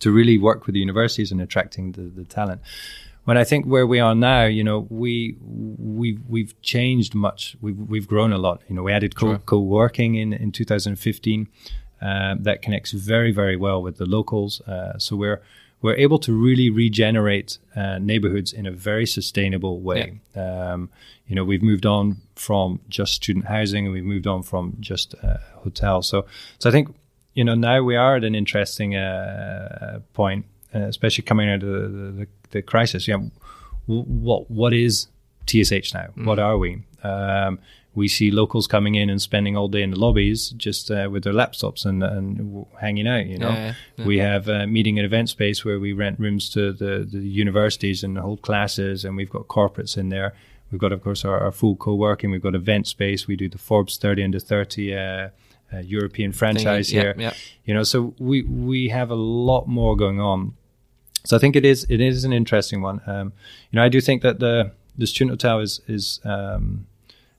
[0.00, 2.60] to really work with the universities and attracting the, the talent.
[3.24, 7.56] When I think where we are now, you know, we we we've changed much.
[7.60, 8.62] We've we've grown a lot.
[8.68, 9.38] You know, we added co Sure.
[9.38, 11.48] co-working in in 2015.
[12.02, 14.60] Um, that connects very very well with the locals.
[14.62, 15.40] Uh, so we're
[15.82, 20.20] we're able to really regenerate uh, neighborhoods in a very sustainable way.
[20.36, 20.90] Um,
[21.26, 25.14] you know, we've moved on from just student housing and we've moved on from just
[25.22, 26.08] uh, hotels.
[26.08, 26.26] So,
[26.58, 26.94] so I think
[27.34, 31.70] you know now we are at an interesting uh, point, uh, especially coming out of
[31.70, 33.08] the, the, the, crisis.
[33.08, 33.18] Yeah,
[33.86, 35.06] w- what what is
[35.46, 36.08] TSH now?
[36.16, 36.82] What are we?
[37.02, 37.58] Um,
[37.94, 41.24] we see locals coming in and spending all day in the lobbies just uh, with
[41.24, 43.26] their laptops and, and hanging out.
[43.26, 44.04] You know, Yeah, yeah.
[44.04, 48.04] we have a meeting and event space where we rent rooms to the, the universities
[48.04, 50.34] and hold classes, and we've got corporates in there.
[50.70, 52.30] We've got, of course, our, our full co-working.
[52.30, 53.26] We've got event space.
[53.26, 55.28] We do the Forbes 30 under 30 uh,
[55.72, 57.14] uh, European franchise here.
[57.18, 57.32] yeah.
[57.64, 60.54] You know, so we we have a lot more going on.
[61.24, 63.00] So I think it is it is an interesting one.
[63.06, 63.32] Um,
[63.70, 66.86] you know, I do think that the the student hotel is is um,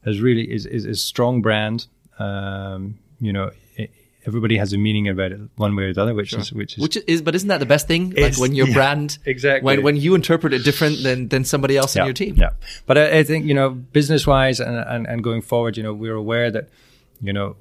[0.05, 1.87] has really is is is a strong brand.
[2.19, 3.89] Um, you know, i
[4.25, 6.81] everybody has a meaning about it one way or the other, which is which is
[6.81, 8.11] Which is, but isn't that the best thing?
[8.11, 9.65] Like when your yeah, brand, exactly.
[9.65, 12.35] when when you interpret it different than than somebody else in your team.
[12.35, 12.51] Yeah,
[12.85, 15.93] but I, I think you know, business wise and, and and going forward, you know,
[15.93, 16.69] we're aware that
[17.21, 17.55] you know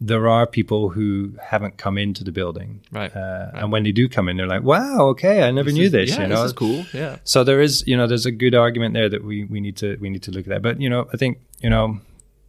[0.00, 4.08] there are people who haven't come into the building, Right, Uh, And when they do
[4.08, 6.52] come in, they're like, "Wow, okay, I never knew this." yeah, you know, this is
[6.52, 6.84] cool.
[6.94, 9.76] Yeah, so there is, you know, there's a good argument there that we, we need
[9.78, 10.62] to we need to look at that.
[10.62, 12.00] But you know, I think you know,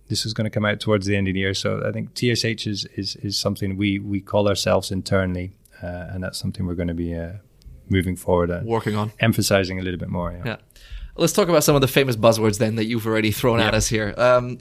[0.10, 1.54] this is going to come out towards the end of the year.
[1.56, 6.24] So I think TSH is is, is something we we call ourselves internally, uh, and
[6.24, 7.34] that's something we're going to be uh,
[7.90, 9.12] moving forward and Working on.
[9.20, 10.32] emphasizing a little bit more.
[10.32, 10.44] Yeah.
[10.46, 10.58] Yeah.
[11.16, 13.88] Let's talk about some of the famous buzzwords then that you've already thrown at us
[13.90, 14.14] here.
[14.18, 14.60] Um,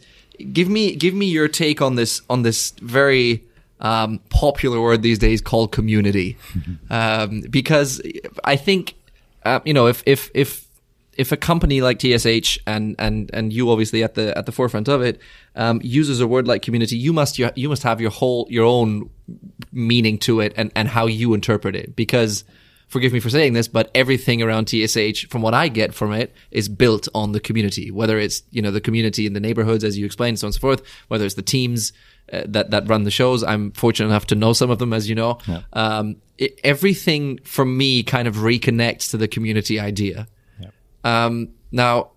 [0.52, 3.44] give me give me your take on this on this very
[3.80, 6.36] um, popular word these days called community,
[6.90, 8.00] um, because
[8.44, 8.94] I think
[9.44, 10.68] uh, you know if if if
[11.18, 14.88] if a company like TSH and and and you obviously at the at the forefront
[14.88, 15.20] of it
[15.56, 18.64] um, uses a word like community, you must you, you must have your whole your
[18.64, 19.10] own
[19.72, 21.96] meaning to it and and how you interpret it.
[21.96, 22.44] Because
[22.88, 26.34] forgive me for saying this, but everything around TSH, from what I get from it,
[26.50, 27.90] is built on the community.
[27.90, 30.54] Whether it's you know the community in the neighborhoods, as you explained, so on and
[30.54, 30.82] so forth.
[31.08, 31.92] Whether it's the teams
[32.32, 35.08] uh, that that run the shows, I'm fortunate enough to know some of them, as
[35.08, 35.38] you know.
[35.72, 40.26] Um, it, everything from me kind of reconnects to the community idea.
[41.04, 42.12] Um, now,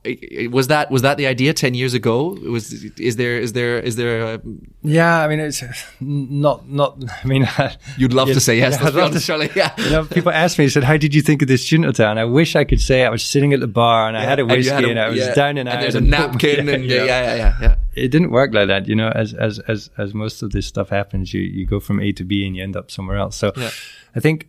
[0.50, 2.38] was that was that the idea ten years ago?
[2.50, 4.36] Was is there is there is there?
[4.36, 4.42] A,
[4.82, 5.62] Yeah, I mean, it's
[6.00, 6.98] not not.
[7.24, 7.46] I mean,
[7.98, 8.78] you'd love Yeah, to say yes.
[8.80, 9.50] yeah, I'd love to- Charlie.
[9.54, 9.74] Yeah.
[9.78, 12.20] you know, people ask me, said, "How did you think of this student hotel?" And
[12.20, 14.46] I wish I could say I was sitting at the bar and I had a
[14.46, 15.82] whiskey had a- and I was yeah, down and out.
[15.82, 16.96] there's a napkin Yeah, and yeah.
[17.04, 17.76] yeah, yeah, yeah, yeah.
[17.94, 19.10] It didn't work like that, you know.
[19.10, 22.24] As as as as most of this stuff happens, you you go from A to
[22.24, 23.36] B and you end up somewhere else.
[23.36, 23.72] So, Yeah.
[24.16, 24.48] I think,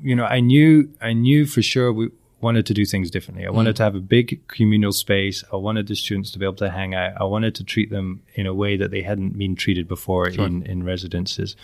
[0.00, 2.10] you know, I knew I knew for sure we
[2.42, 3.44] wanted to do things differently.
[3.46, 3.54] I Mm.
[3.54, 5.44] wanted to have a big communal space.
[5.52, 7.12] I wanted the students to be able to hang out.
[7.20, 10.62] I wanted to treat them in a way that they hadn't been treated before in
[10.72, 11.56] in residences.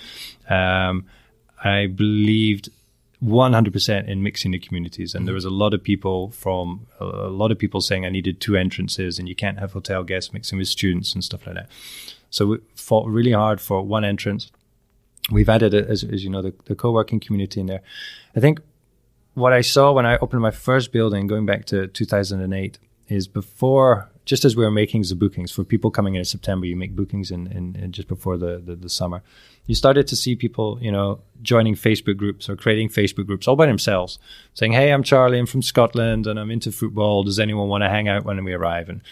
[0.48, 1.04] Um,
[1.64, 2.68] I believed
[3.20, 7.04] 100% in mixing the communities and there was a lot of people from a
[7.42, 10.56] lot of people saying i needed two entrances and you can't have hotel guests mixing
[10.56, 11.68] with students and stuff like that
[12.30, 14.52] so we fought really hard for one entrance
[15.32, 17.82] we've added as, as you know the, the co-working community in there
[18.36, 18.60] i think
[19.38, 24.11] what i saw when i opened my first building going back to 2008 is before
[24.24, 26.94] just as we were making the bookings for people coming in in september you make
[26.94, 29.22] bookings in, in, in just before the, the, the summer.
[29.66, 33.57] You started to see people you know joining facebook groups or creating facebook groups all
[33.57, 34.18] by themselves
[34.55, 37.22] saying hey i'm charlie i'm from scotland and i'm into football.
[37.22, 38.88] Does anyone want to hang out when we arrive?
[38.88, 39.03] And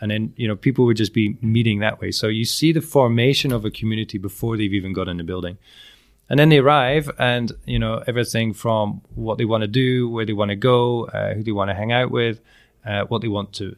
[0.00, 2.10] and then you know people would just be meeting that way.
[2.10, 5.58] So you see the formation of a community before they've even got in the building
[6.28, 10.24] and then they arrive and you know everything from what they want to do where
[10.24, 12.40] they want to go uh, who they want to hang out with
[12.84, 13.76] uh, what they want to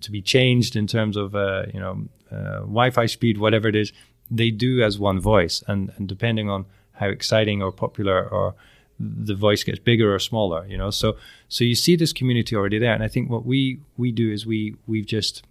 [0.00, 3.92] to be changed in terms of uh, you know uh, wi-fi speed whatever it is
[4.30, 5.62] they do as one voice.
[5.66, 8.54] And, and depending on how exciting or popular or
[8.98, 10.90] the voice gets bigger or smaller you know?
[10.90, 11.16] So
[11.48, 12.94] so you see this community already there.
[12.94, 15.42] And i think what we we do is we we've just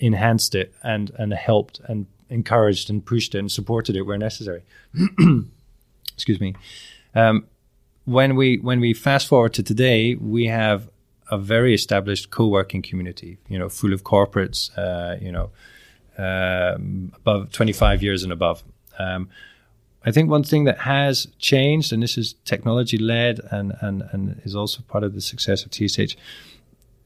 [0.00, 4.62] enhanced it and and helped and encouraged and pushed it and supported it where necessary
[6.18, 6.54] excuse me.
[7.14, 7.46] Um,
[8.04, 10.88] when we when we fast forward to today, we have
[11.30, 13.38] a very established co-working community.
[13.48, 14.70] You know, full of corporates.
[14.76, 15.50] Uh, you know,
[16.18, 18.64] um, above 25 years and above.
[18.98, 19.28] Um,
[20.04, 24.40] I think one thing that has changed, and this is technology led, and and and
[24.44, 26.16] is also part of the success of TSH.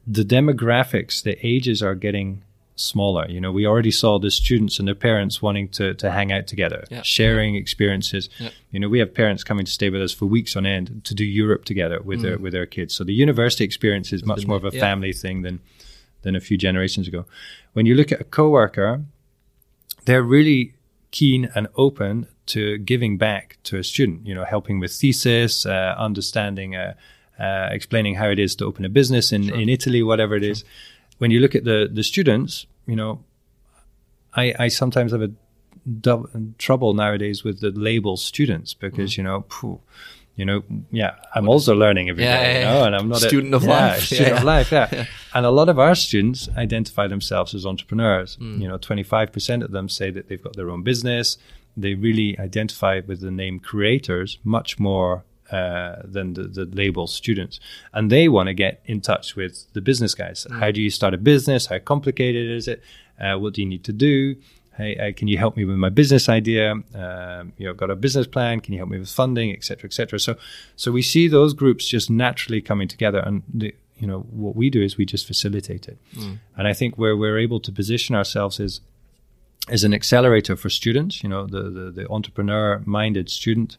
[0.07, 2.43] The demographics, the ages are getting
[2.77, 3.27] smaller.
[3.29, 6.47] You know, we already saw the students and their parents wanting to to hang out
[6.47, 7.03] together, Yeah.
[7.03, 8.29] sharing experiences.
[8.39, 8.51] Yeah.
[8.71, 11.15] You know, we have parents coming to stay with us for weeks on end to
[11.15, 12.95] do Europe together with their with their kids.
[12.95, 14.81] So the university experience is much more of a yeah.
[14.81, 15.61] family thing than
[16.23, 17.25] than a few generations ago.
[17.73, 19.05] When you look at a coworker,
[20.05, 20.75] they're really
[21.11, 24.27] keen and open to giving back to a student.
[24.27, 26.95] You know, helping with thesis, uh, understanding, uh,
[27.39, 30.65] uh, explaining how it is to open a business in, in Italy, whatever it is.
[31.23, 33.13] When you look at the the students, you know,
[34.43, 35.31] I I sometimes have a
[36.59, 39.19] trouble nowadays with the label students because mm.
[39.19, 39.45] you know.
[39.55, 39.79] phew,
[40.35, 42.73] you know, yeah, I'm also learning every day, Yeah, yeah, you yeah.
[42.73, 44.05] know, and I'm not Student a, of yeah, life.
[44.05, 45.05] student Yeah, of life, yeah.
[45.35, 48.39] And a lot of our students identify themselves as entrepreneurs.
[48.41, 48.61] Mm.
[48.63, 51.37] You know, 25% of them say that they've got their own business.
[51.77, 57.61] They really identify with the name creators much more uh, than the, the label students.
[57.93, 60.47] And they want to get in touch with the business guys.
[60.51, 61.67] How do you start a business?
[61.67, 62.83] How complicated is it?
[63.21, 64.37] Uh, what do you need to do?
[64.79, 66.73] Hey, uh, can you help me with my business idea?
[66.73, 68.61] Um, you know, got a business plan.
[68.61, 70.19] Can you help me with funding, et cetera, et cetera?
[70.19, 70.37] So,
[70.77, 74.71] so we see those groups just naturally coming together, and the, you know what we
[74.71, 75.99] do is we just facilitate it.
[76.57, 78.81] And I think where we're able to position ourselves is
[79.69, 81.23] as an accelerator for students.
[81.23, 83.77] You know, the the, the entrepreneur-minded student,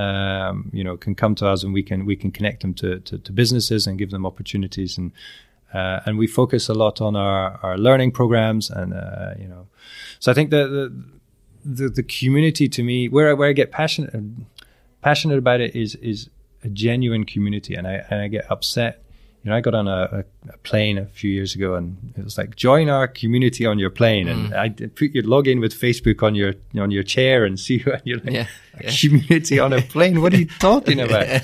[0.00, 2.88] um, you know, can come to us and we can we can connect them to
[3.00, 5.12] to, to businesses and give them opportunities and.
[5.72, 9.68] Uh, and we focus a lot on our, our learning programs, and uh, you know,
[10.18, 10.84] so I think the, the
[11.64, 14.12] the the community to me, where I, where I get passionate
[15.00, 16.28] passionate about it is is
[16.64, 19.04] a genuine community, and I and I get upset
[19.42, 22.36] you know, I got on a, a, plane a few years ago, and it was
[22.36, 24.32] like join our community on your plane, mm.
[24.32, 27.92] and I put your login with Facebook on your on your chair and see you.
[27.92, 28.46] And you're like, yeah,
[28.82, 28.90] yeah.
[29.00, 30.20] community on a plane.
[30.20, 31.42] What are you talking about?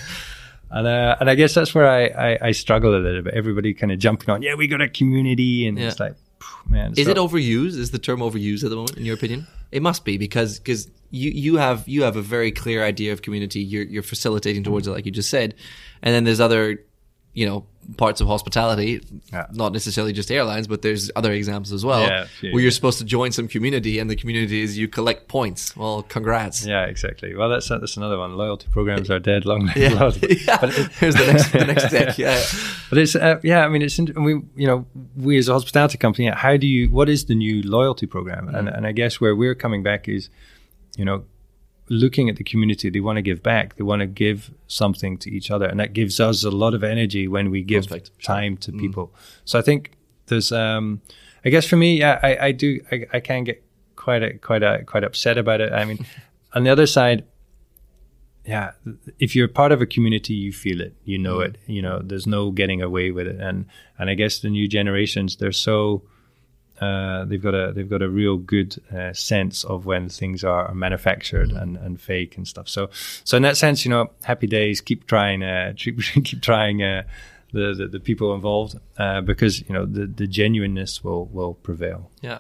[0.71, 3.35] And uh, and I guess that's where I, I, I struggle a little bit.
[3.35, 6.17] Everybody kind of jumping on, yeah, we got a community, and it's like,
[6.69, 6.93] man.
[6.97, 7.79] Is it overused?
[7.79, 9.47] Is the term overused at the moment, in your opinion?
[9.73, 13.23] It must be because because you you have you have a very clear idea of
[13.23, 13.61] community.
[13.61, 15.55] You're you're facilitating towards it, like you just said,
[16.03, 16.85] and then there's other,
[17.37, 17.66] you know,
[17.99, 18.99] parts of hospitality,
[19.31, 19.46] yeah.
[19.53, 22.96] not necessarily just airlines, but there's other examples as well, yeah, yeah, where you're supposed
[22.99, 25.77] to join some community, and the community is you collect points.
[25.77, 26.64] Well, congrats.
[26.64, 27.37] Yeah, exactly.
[27.37, 28.38] Well, that's that's another one.
[28.38, 29.44] Loyalty programs are dead.
[29.44, 29.88] Long yeah.
[30.01, 30.38] loyalty.
[30.46, 30.57] yeah.
[30.59, 32.16] But it, Here's the next the next step.
[32.16, 32.42] Yeah,
[32.88, 33.66] but it's uh, yeah.
[33.66, 37.11] I mean, it's we you know we as a hospitality company, how do you what
[37.11, 38.46] is the new loyalty program?
[38.46, 38.59] Mm.
[38.59, 40.31] And and I guess where we're coming back is,
[40.96, 41.25] you know,
[41.88, 43.77] looking at the community, they want to give back.
[43.77, 46.83] They want to give something to each other, and that gives us a lot of
[46.83, 48.22] energy when we give Prospect.
[48.22, 48.81] time to mm.
[48.81, 49.14] people.
[49.44, 49.92] So I think
[50.27, 51.01] there's, um,
[51.44, 54.62] I guess for me, yeah, I, I do, I, I can get quite a, quite
[54.62, 55.72] a, quite upset about it.
[55.72, 56.05] I mean,
[56.55, 57.25] on the other side,
[58.44, 58.72] yeah,
[59.18, 61.46] if you're part of a community, you feel it, you know mm.
[61.46, 61.59] it.
[61.66, 63.66] You know, there's no getting away with it, and
[63.99, 66.03] and I guess the new generations, they're so
[66.81, 70.73] uh, they've got a they've got a real good uh, sense of when things are,
[70.75, 71.59] manufactured mm-hmm.
[71.59, 72.69] and, and fake and stuff.
[72.69, 72.91] So
[73.25, 74.81] so in that sense, you know, happy days.
[74.81, 77.05] Keep trying, uh, keep, keep trying uh,
[77.53, 82.11] the, the, the people involved uh, because you know the the genuineness will will prevail.
[82.21, 82.39] Yeah.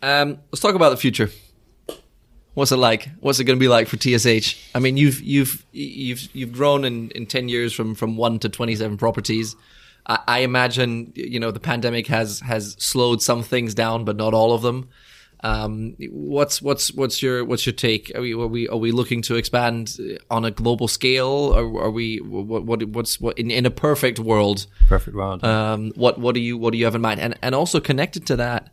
[0.00, 1.30] Um, let's talk about the future.
[2.54, 3.08] What's it like?
[3.20, 4.56] What's it going to be like for TSH?
[4.74, 8.48] I mean, you've you've you've you've grown in, in ten years from from one to
[8.48, 9.56] twenty seven properties.
[10.08, 14.34] I, I imagine you know the pandemic has has slowed some things down, but not
[14.34, 14.88] all of them.
[15.44, 18.10] Um, what's what's what's your what's your take?
[18.14, 19.96] Are we are we are we looking to expand
[20.30, 24.18] on a global scale, or are we what, what what's what in, in a perfect
[24.18, 24.66] world?
[24.88, 25.44] Perfect world.
[25.44, 27.20] Um, what what do you what do you have in mind?
[27.20, 28.70] And and also connected to that,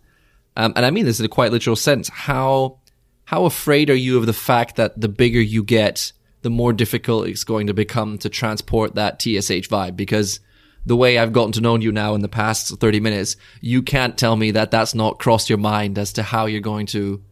[0.58, 2.10] um, and I mean this in a quite literal sense.
[2.10, 2.80] How
[3.26, 7.28] how afraid are you of the fact that the bigger you get, the more difficult
[7.28, 9.95] it's going to become to transport that TSH vibe?
[9.95, 10.39] Because
[10.86, 14.17] the way I've gotten to know you now in the past 30 minutes, you can't
[14.17, 17.24] tell me that that's not crossed your mind as to how you're going to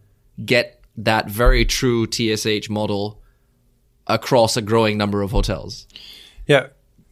[0.44, 3.22] get that very true TSH model
[4.08, 5.88] across a growing number of hotels.
[6.48, 6.68] Yeah,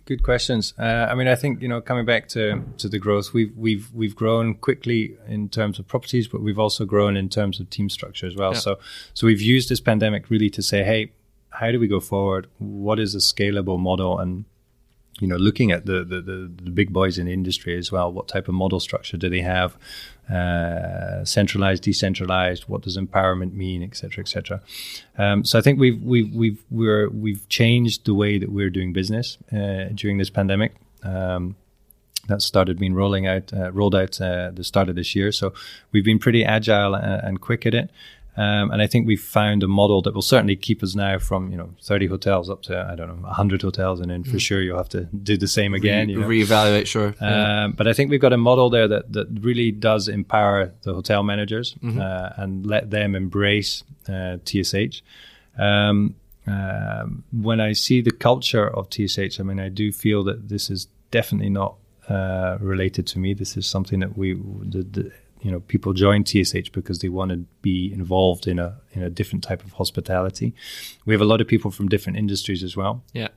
[0.06, 0.74] good questions.
[0.78, 3.92] Uh, I mean, I think you know, coming back to to the growth, we've we've
[3.94, 7.90] we've grown quickly in terms of properties, but we've also grown in terms of team
[7.90, 8.54] structure as well.
[8.54, 8.60] Yeah.
[8.60, 8.80] So
[9.14, 11.12] so we've used this pandemic really to say, hey,
[11.50, 12.48] how do we go forward?
[12.58, 14.20] What is a scalable model?
[14.20, 14.46] And
[15.20, 18.12] you know, looking at the, the, the, the, big boys in the industry as well.
[18.12, 19.78] What type of model structure do they have?
[20.32, 22.64] Uh, centralized, decentralized.
[22.64, 24.62] What does empowerment mean, et cetera, et cetera.
[25.18, 28.94] Um, so I think we've we've we've we're we've changed the way that we're doing
[28.94, 30.76] business uh, during this pandemic.
[31.04, 31.56] Um,
[32.28, 35.32] that started being rolling out, uh, rolled out uh, the start of this year.
[35.32, 35.54] So
[35.92, 37.90] we've been pretty agile and, and quick at it.
[38.38, 41.52] Um, and I think we've found a model that will certainly keep us now from
[41.52, 44.42] you know 30 hotels up to I don't know 100 hotels, and then for mm.
[44.42, 46.08] sure you'll have to do the same again.
[46.08, 46.28] Re- you know?
[46.28, 47.14] Reevaluate, sure.
[47.20, 50.94] Um, But I think we've got a model there that that really does empower the
[50.94, 52.00] hotel managers mm-hmm.
[52.00, 55.02] uh, and let them embrace uh, TSH.
[55.58, 56.16] Um,
[56.48, 60.70] uh, when I see the culture of TSH, I mean, I do feel that this
[60.70, 61.76] is definitely not
[62.10, 63.34] uh, related to me.
[63.34, 67.32] This is something that we the, the you know people join TSH because they want
[67.32, 70.54] to be involved in a in a different type of hospitality.
[71.06, 73.04] We have a lot of people from different industries as well.
[73.14, 73.30] Yeah.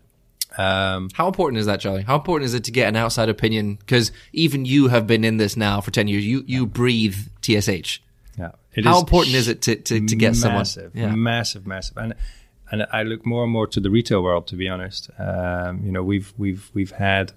[0.57, 2.03] Um, How important is that, Charlie?
[2.03, 3.75] How important is it to get an outside opinion?
[3.75, 6.25] Because even you have been in this now for ten years.
[6.25, 8.01] You you breathe TSH.
[8.38, 8.53] Yeah.
[8.85, 10.90] How is important is it to, to, to get massive, someone?
[10.95, 11.14] Yeah.
[11.14, 12.14] Massive, massive, and
[12.71, 14.47] and I look more and more to the retail world.
[14.49, 17.33] To be honest, um, you know, we've we've we've had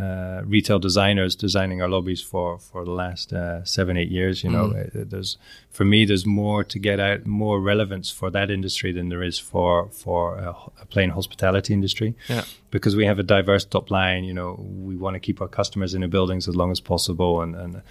[0.00, 4.42] uh, retail designers designing our lobbies for for the last uh, seven eight years.
[4.42, 5.10] You know, mm.
[5.10, 5.38] there's
[5.70, 9.38] for me there's more to get out, more relevance for that industry than there is
[9.38, 12.14] for for a, a plain hospitality industry.
[12.28, 12.44] Yeah.
[12.70, 14.24] Because we have a diverse top line.
[14.24, 17.42] You know, we want to keep our customers in the buildings as long as possible
[17.42, 17.82] and and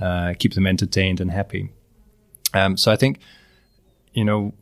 [0.00, 1.70] uh, keep them entertained and happy.
[2.54, 3.18] Um, so I think,
[4.12, 4.52] you know,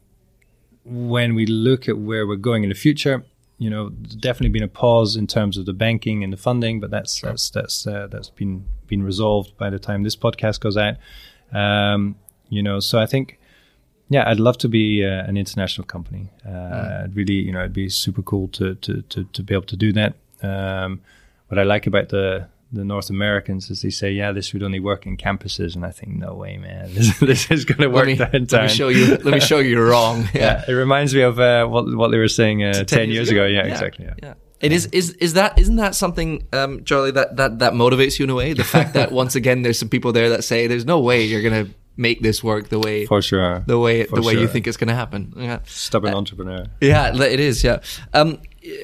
[0.84, 3.24] when we look at where we're going in the future,
[3.60, 6.90] you know, definitely been a pause in terms of the banking and the funding, but
[6.90, 7.28] that's sure.
[7.28, 10.96] that's that's uh, that's been been resolved by the time this podcast goes out.
[11.52, 12.16] Um,
[12.48, 13.38] you know, so I think,
[14.08, 16.30] yeah, I'd love to be uh, an international company.
[16.44, 17.14] Uh, mm.
[17.14, 19.92] Really, you know, it'd be super cool to to to, to be able to do
[19.92, 20.14] that.
[20.42, 21.02] Um,
[21.48, 24.80] what I like about the the North Americans is they say, yeah, this would only
[24.80, 28.06] work in campuses, and I think, no way, man, this, this is going to work
[28.06, 29.16] let me, Let me show you.
[29.16, 30.28] Let me show you you're wrong.
[30.34, 30.40] Yeah.
[30.40, 30.64] yeah.
[30.68, 33.44] it reminds me of uh, what what they were saying uh, ten, ten, years, ago.
[33.44, 33.48] ago.
[33.48, 34.04] Yeah, yeah, exactly.
[34.04, 34.14] Yeah.
[34.22, 34.34] yeah.
[34.60, 38.24] It is is is that isn't that something, um, Charlie, that, that that motivates you
[38.24, 38.52] in a way?
[38.52, 41.42] The fact that once again there's some people there that say there's no way you're
[41.42, 44.66] gonna make this work the way for sure, the way For the way you think
[44.66, 45.32] it's gonna happen.
[45.36, 45.60] Yeah.
[45.64, 46.66] stubborn entrepreneur.
[46.80, 47.64] Yeah, it is.
[47.64, 47.80] Yeah,
[48.12, 48.38] um,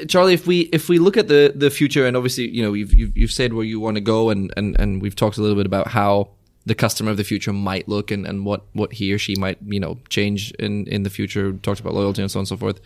[0.09, 0.35] Charlie.
[0.35, 3.17] If we if we look at the the future, and obviously, you know, you've you've,
[3.17, 5.67] you've said where you want to go, and, and and we've talked a little bit
[5.67, 6.31] about how
[6.65, 9.59] the customer of the future might look, and, and what what he or she might
[9.67, 11.53] you know change in in the future.
[11.53, 12.81] Talked about loyalty and so on and so forth.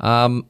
[0.00, 0.46] Um,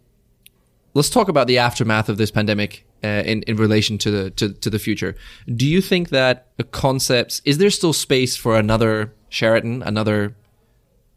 [0.94, 4.53] let's talk about the aftermath of this pandemic uh, in in relation to the to,
[4.53, 5.14] to the future.
[5.55, 10.34] Do you think that concepts is there still space for another Sheraton, another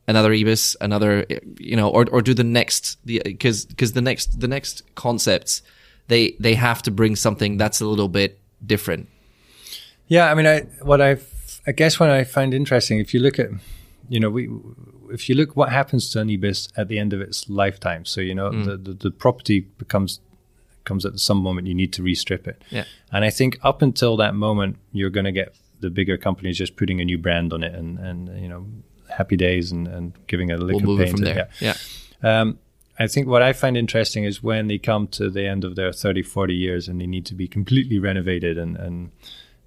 [0.10, 1.26] another Ibis, another
[1.58, 5.62] you know, or or do the next the because because the next the next concepts
[6.08, 9.08] they they have to bring something that's a little bit different.
[10.08, 11.18] Yeah, I mean, I what I
[11.66, 13.50] I guess what I find interesting, if you look at,
[14.10, 14.50] you know, we
[15.12, 18.06] if you look what happens to an ibis at the end of its lifetime.
[18.06, 18.66] So you know, mm.
[18.66, 20.20] the, the the property becomes
[20.86, 22.64] comes at some moment you need to restrip it.
[22.72, 22.86] Yeah.
[23.12, 26.76] And I think up until that moment, you're going to get the bigger companies just
[26.76, 28.66] putting a new brand on it and and you know,
[29.20, 31.12] happy days and and giving a lick We'll paint.
[31.12, 31.50] from and- there.
[31.60, 31.76] yeah.
[32.24, 32.42] Yeah.
[32.42, 32.60] Um,
[33.02, 35.94] I think what I find interesting is when they come to the end of their
[35.94, 39.12] 30, 40 years and they need to be completely renovated and, and,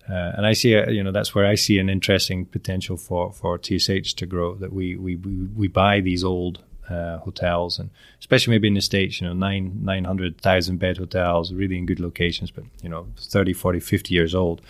[0.06, 3.32] uh, and I see, a, you know, that's where I see an interesting potential for,
[3.32, 6.58] for TSH to grow that we, we, we, buy these old,
[6.90, 7.88] uh, hotels and
[8.20, 12.50] especially maybe in the States, you know, nine, 900,000 bed hotels, really in good locations,
[12.50, 14.60] but, you know, 30, 40, 50 years old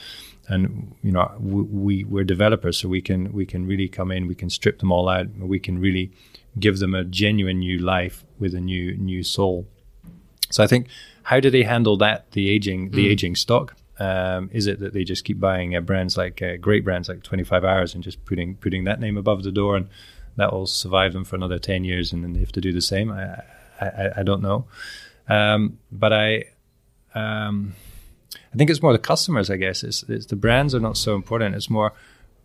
[0.48, 4.26] and you know we, we we're developers so we can we can really come in
[4.26, 6.10] we can strip them all out we can really
[6.58, 9.66] give them a genuine new life with a new new soul.
[10.50, 10.88] So i think
[11.24, 13.76] how do they handle that the aging the aging stock?
[13.98, 17.22] Um, is it that they just keep buying uh, brands like uh, great brands like
[17.22, 19.88] 25 hours and just putting putting that name above the door and
[20.36, 22.80] that will survive them for another 10 years and then they have to do the
[22.80, 23.12] same?
[23.12, 23.24] I
[23.80, 24.64] i, I- I don't know.
[25.28, 26.44] Um, but i
[27.14, 27.74] um,
[28.52, 29.82] I think it's more the customers, I guess.
[29.82, 31.54] It's, it's the brands are not so important.
[31.54, 31.92] It's more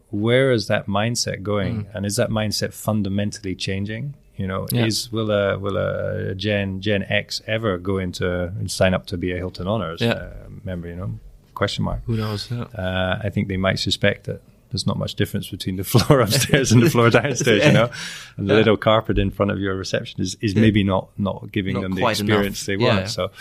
[0.10, 4.14] where is that mindset going, and is that mindset fundamentally changing?
[4.38, 4.86] You know, Yeah.
[4.86, 9.18] is will a will a Gen Gen X ever go into and sign up to
[9.18, 10.12] be a Hilton Honors Yeah.
[10.14, 10.30] uh,
[10.64, 10.88] member?
[10.88, 11.20] You know,
[11.56, 12.02] question mark.
[12.06, 12.50] Who knows?
[12.52, 12.64] Yeah.
[12.84, 16.72] Uh, I think they might suspect that there's not much difference between the floor upstairs
[16.72, 17.66] and the floor downstairs.
[17.66, 17.90] You know,
[18.38, 18.58] and the Yeah.
[18.60, 21.92] little carpet in front of your reception is, is maybe not not giving Not them
[21.96, 22.80] the experience enough.
[22.80, 23.00] they want.
[23.00, 23.06] Yeah.
[23.06, 23.32] So,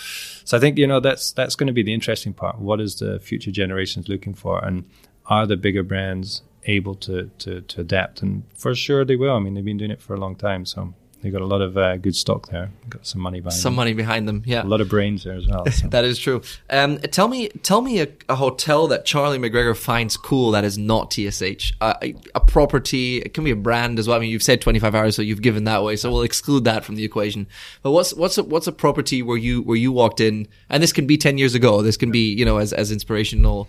[0.44, 2.58] so I think you know that's that's going to be the interesting part.
[2.58, 4.84] What is the future generations looking for, and
[5.26, 8.22] are the bigger brands able to to to adapt?
[8.22, 9.34] And for sure they will.
[9.34, 10.94] I mean, they've been doing it for a long time, so
[11.26, 12.70] they've got a lot of uh, good stock there.
[12.88, 13.76] Got some money behind Some them.
[13.76, 14.42] money behind them.
[14.46, 14.62] Yeah.
[14.62, 15.66] a lot of brains there as well.
[15.66, 15.88] So.
[15.96, 16.40] That is true.
[16.70, 20.78] Um, tell me, tell me a, a hotel that Charlie MacGregor finds cool that is
[20.78, 21.72] not TSH.
[21.80, 24.16] Uh, a, a property, it can be a brand as well.
[24.16, 25.96] I mean, you've said 25 hours, so you've given that away.
[25.96, 27.46] So we'll exclude that from the equation.
[27.82, 30.92] But what's what's a, what's a property where you where you walked in, and this
[30.92, 31.82] can be 10 years ago.
[31.82, 33.68] This can be you know as as inspirational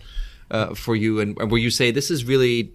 [0.51, 2.71] uh, for you, and, and where you say this is really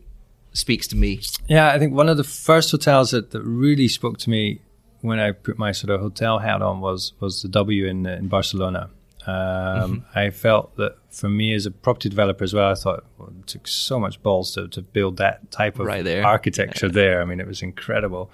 [0.55, 1.21] speaks to me.
[1.49, 4.61] Yeah, I think one of the first hotels that, that really spoke to me
[5.03, 8.29] when I put my sort of hotel hat on was was the W in in
[8.29, 8.89] Barcelona.
[9.25, 13.29] Um, I felt that for me as a property developer as well, I thought well,
[13.39, 16.27] it took so much balls to, to build that type of Right there.
[16.27, 17.23] architecture there.
[17.23, 18.31] I mean, it was incredible.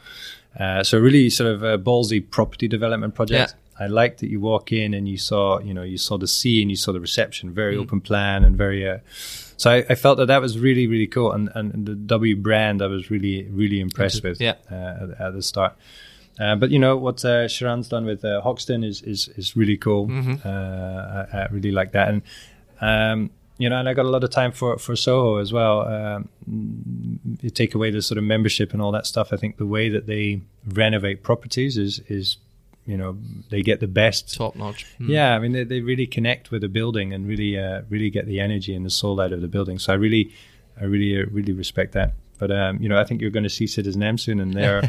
[0.58, 3.54] Uh, so really sort of a ballsy property development project.
[3.78, 6.62] I liked that you walk in and you saw, you know, you saw the sea
[6.62, 8.88] and you saw the reception, very open plan and very.
[8.88, 8.98] Uh,
[9.58, 12.80] so I, I felt that that was really really cool, and, and the W brand
[12.80, 14.40] I was really really impressed with.
[14.40, 14.54] yeah.
[14.70, 14.74] Uh,
[15.12, 15.76] at, at the start.
[16.39, 19.76] Uh, but you know what uh, Sharan's done with uh, Hoxton is is is really
[19.76, 20.09] cool.
[20.45, 22.22] Uh, I, I really like that, and
[22.80, 25.80] um, you know, and I got a lot of time for for Soho as well.
[25.80, 26.28] Um,
[27.43, 29.32] you take away the sort of membership and all that stuff.
[29.32, 32.36] I think the way that they renovate properties is is
[32.86, 33.18] you know
[33.51, 34.86] they get the best Top notch.
[35.01, 38.26] yeah, I mean they, they really connect with the building and really uh, really get
[38.26, 39.78] the energy and the soul out of the building.
[39.78, 40.32] So I really
[40.80, 42.14] I really uh, really respect that.
[42.39, 44.82] But um, you know I think you're going to see Citizen M soon, and they're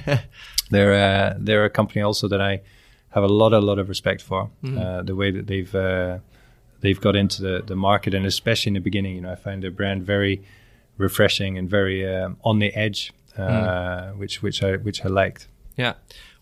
[0.70, 2.62] they're uh, they're a company also that I
[3.10, 4.50] have a lot a lot of respect for.
[4.64, 6.20] Uh, the way that they've uh,
[6.82, 9.64] they've got into the, the market, and especially in the beginning, you know I find
[9.64, 10.43] their brand very
[10.97, 15.47] refreshing and very um, on the edge, uh, which which I which I liked.
[15.80, 15.93] Yeah.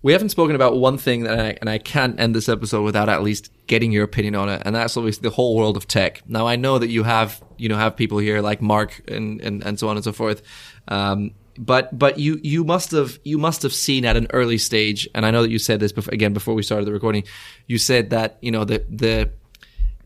[0.03, 3.09] We haven't spoken about one thing that I, and I can't end this episode without
[3.09, 4.61] at least getting your opinion on it.
[4.63, 6.21] And that's obviously the whole world of tech.
[6.27, 9.63] Now I know that you have, you know, have people here like Mark and, and,
[9.63, 10.41] and so on and so forth.
[10.87, 15.07] Um, but, but you, you must have, you must have seen at an early stage.
[15.15, 17.23] And I know that you said this before, again, before we started the recording,
[17.65, 19.31] you said that, you know, the, the,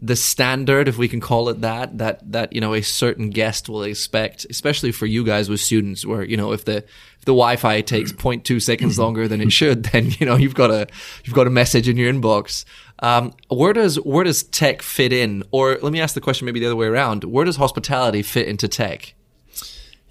[0.02, 3.70] the standard, if we can call it that, that that you know a certain guest
[3.70, 7.34] will expect, especially for you guys with students, where you know if the if the
[7.34, 10.88] Wi-Fi takes 0.2 seconds longer than it should, then you know you've got a
[11.24, 12.66] you've got a message in your inbox.
[13.00, 15.44] Um, where does where does tech fit in?
[15.52, 18.48] Or let me ask the question maybe the other way around: Where does hospitality fit
[18.48, 19.14] into tech?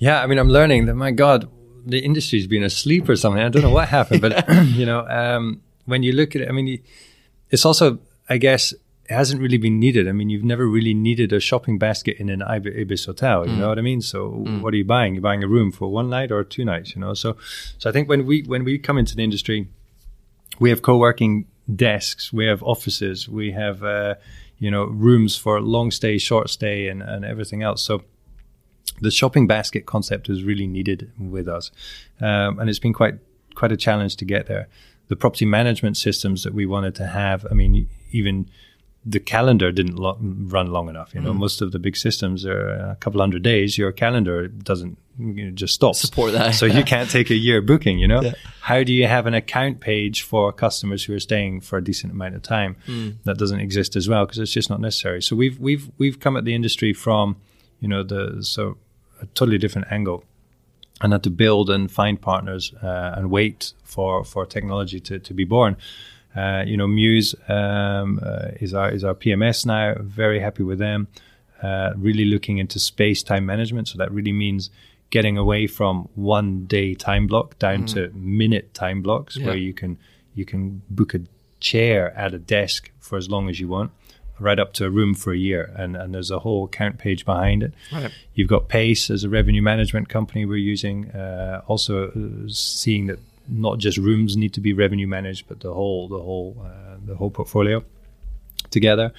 [0.01, 1.49] Yeah, I mean, I'm learning that my God,
[1.85, 3.41] the industry's been asleep or something.
[3.41, 6.53] I don't know what happened, but you know, um, when you look at it, I
[6.53, 6.83] mean,
[7.51, 7.99] it's also,
[8.29, 10.09] I guess, it hasn't really been needed.
[10.09, 13.47] I mean, you've never really needed a shopping basket in an Ibis hotel.
[13.47, 13.59] You mm.
[13.59, 14.01] know what I mean?
[14.01, 14.63] So, mm.
[14.63, 15.15] what are you buying?
[15.15, 16.95] You're buying a room for one night or two nights.
[16.95, 17.37] You know, so
[17.79, 19.69] so I think when we when we come into the industry,
[20.59, 24.15] we have co-working desks, we have offices, we have uh,
[24.59, 27.83] you know rooms for long stay, short stay, and and everything else.
[27.83, 28.05] So
[29.01, 31.71] the shopping basket concept is really needed with us,
[32.21, 33.15] um, and it's been quite
[33.55, 34.69] quite a challenge to get there.
[35.09, 38.49] The property management systems that we wanted to have, I mean, even
[39.05, 41.15] the calendar didn't lo- run long enough.
[41.15, 41.39] You know, mm.
[41.39, 43.79] most of the big systems are a couple hundred days.
[43.79, 47.63] Your calendar doesn't you know, just stop support that, so you can't take a year
[47.71, 47.99] booking.
[47.99, 48.33] You know, yeah.
[48.61, 52.13] how do you have an account page for customers who are staying for a decent
[52.13, 52.77] amount of time?
[52.87, 53.17] Mm.
[53.25, 55.23] That doesn't exist as well because it's just not necessary.
[55.23, 57.37] So we've we've we've come at the industry from
[57.81, 58.77] you know the so
[59.21, 60.25] a totally different angle
[61.01, 65.35] and had to build and find partners uh, and wait for for technology to, to
[65.35, 65.77] be born.
[66.37, 69.95] Uh, you know, Mews um, uh, is our is our PMS now.
[70.01, 71.09] Very happy with them.
[71.63, 73.89] Uh, really looking into space time management.
[73.89, 74.71] So that really means
[75.11, 77.95] getting away from one day time block down mm.
[77.95, 79.47] to minute time blocks, yeah.
[79.47, 79.99] where you can
[80.35, 81.21] you can book a
[81.59, 83.91] chair at a desk for as long as you want
[84.41, 87.25] right up to a room for a year, and, and there's a whole account page
[87.25, 87.73] behind it.
[87.93, 88.11] Right.
[88.35, 93.19] You've got Pace as a revenue management company we're using, uh, also uh, seeing that
[93.49, 97.17] not just rooms need to be revenue managed, but the whole the whole uh, the
[97.17, 97.85] whole portfolio
[98.71, 99.13] together.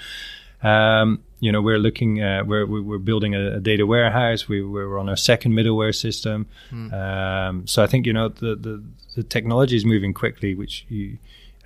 [0.64, 4.48] Um, you know, we're looking, uh, we're we're building a, a, data warehouse.
[4.48, 6.46] We we're on our second middleware system.
[6.72, 6.94] Mm.
[6.94, 8.84] Um, so I think you know the, the
[9.16, 11.18] the technology is moving quickly, which you,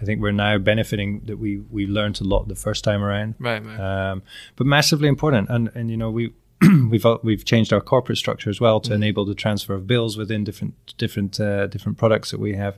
[0.01, 3.35] I think we're now benefiting that we we learned a lot the first time around.
[3.39, 3.65] Right.
[3.65, 3.79] right.
[4.11, 4.23] Um,
[4.55, 6.33] but massively important, and and you know we
[6.89, 8.95] we've we've changed our corporate structure as well to mm.
[8.95, 12.77] enable the transfer of bills within different different uh, different products that we have.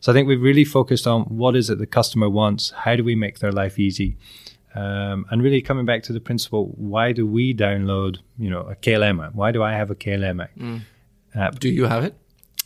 [0.00, 2.70] So I think we've really focused on what is it the customer wants.
[2.70, 4.16] How do we make their life easy?
[4.74, 8.76] Um, and really coming back to the principle, why do we download, you know, a
[8.76, 9.34] KLM app?
[9.34, 10.46] Why do I have a KLM?
[10.58, 10.82] Mm.
[11.34, 11.58] app?
[11.58, 12.14] Do you have it?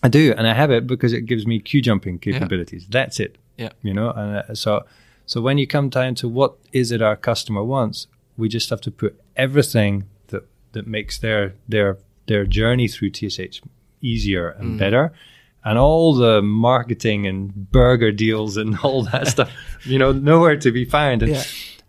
[0.03, 2.83] I do, and I have it because it gives me queue jumping capabilities.
[2.85, 2.89] Yeah.
[2.91, 3.37] That's it.
[3.61, 3.71] Yeah.
[3.83, 4.85] You know, and uh, so
[5.27, 8.81] so when you come down to what is it our customer wants, we just have
[8.81, 10.07] to put everything
[10.73, 13.61] that makes their their their journey through TSH
[14.01, 14.79] easier and mm.
[14.79, 15.13] better.
[15.63, 19.53] And all the marketing and burger deals and all that stuff,
[19.85, 21.23] you know, nowhere to be found.
[21.23, 21.43] And, yeah.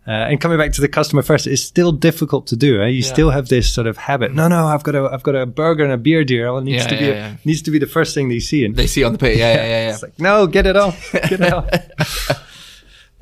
[0.06, 2.82] Uh, and coming back to the customer first, it's still difficult to do.
[2.82, 2.86] Eh?
[2.88, 3.12] You yeah.
[3.12, 4.34] still have this sort of habit.
[4.34, 6.58] No, no, I've got a, I've got a burger and a beer deal.
[6.58, 8.64] It needs yeah, to be, a, needs to be the first thing they see.
[8.64, 9.38] And they see on the page.
[9.38, 9.86] Yeah, yeah, yeah.
[9.86, 9.90] yeah.
[9.92, 12.48] It's like, no, get it off, get it off.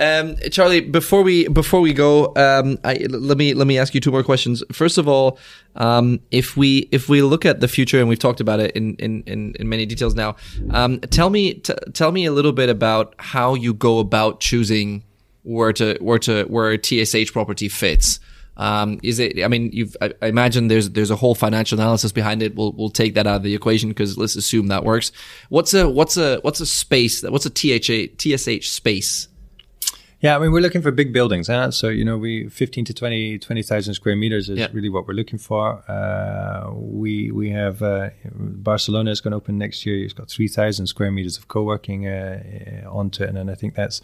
[0.01, 4.01] Um, Charlie, before we before we go, um, I, let me let me ask you
[4.01, 4.65] two more questions.
[4.73, 5.39] First of all,
[5.77, 8.95] um, if we if we look at the future, and we've talked about it in
[8.95, 10.37] in, in, in many details now,
[10.71, 15.05] um, tell me t- tell me a little bit about how you go about choosing
[15.43, 18.21] where to where to where TSH property fits.
[18.57, 19.43] Um, is it?
[19.43, 19.97] I mean, you've.
[20.03, 22.55] I, I, imagine there's there's a whole financial analysis behind it.
[22.55, 25.13] We'll we'll take that out of the equation because let's assume that works.
[25.49, 27.23] What's a what's a what's a space?
[27.23, 29.29] What's a THA, TSH space
[30.21, 31.49] yeah, I mean, we're looking for big buildings.
[31.49, 31.71] Huh?
[31.71, 34.69] So, you know, we 15 to 20, 20,000 square meters is yeah.
[34.73, 35.83] really what we're looking for.
[35.91, 40.05] Uh, we we have uh, Barcelona is going to open next year.
[40.05, 43.35] It's got 3,000 square meters of co working uh, onto it.
[43.35, 44.03] And I think that's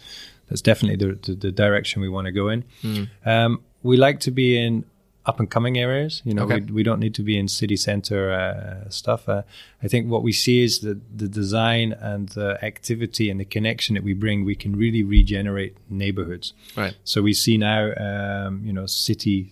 [0.49, 2.63] that's definitely the, the, the direction we want to go in.
[2.81, 3.09] Mm.
[3.25, 4.85] Um, we like to be in
[5.27, 6.21] up and coming areas.
[6.23, 6.61] You know, okay.
[6.61, 9.27] we, we don't need to be in city center uh, stuff.
[9.29, 9.43] Uh,
[9.83, 13.93] I think what we see is that the design and the activity and the connection
[13.95, 16.53] that we bring, we can really regenerate neighborhoods.
[16.75, 16.95] Right.
[17.03, 19.51] So we see now, um, you know, city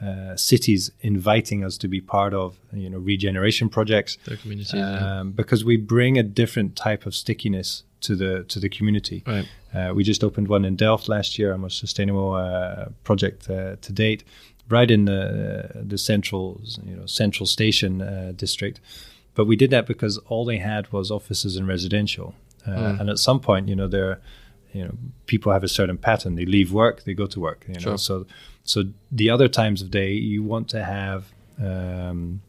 [0.00, 4.78] uh, cities inviting us to be part of you know regeneration projects Their communities, um,
[4.80, 5.22] yeah.
[5.34, 9.24] because we bring a different type of stickiness to the to the community.
[9.26, 9.48] Right.
[9.74, 13.74] Uh, we just opened one in Delft last year, our most sustainable uh, project uh,
[13.80, 14.22] to date,
[14.68, 18.80] right in the the central you know central station uh, district.
[19.34, 22.34] But we did that because all they had was offices and residential.
[22.66, 23.00] Uh, mm.
[23.00, 24.20] And at some point, you know, there,
[24.72, 24.94] you know,
[25.26, 26.34] people have a certain pattern.
[26.34, 27.64] They leave work, they go to work.
[27.68, 27.98] You know, sure.
[27.98, 28.26] so
[28.64, 32.42] so the other times of day, you want to have um,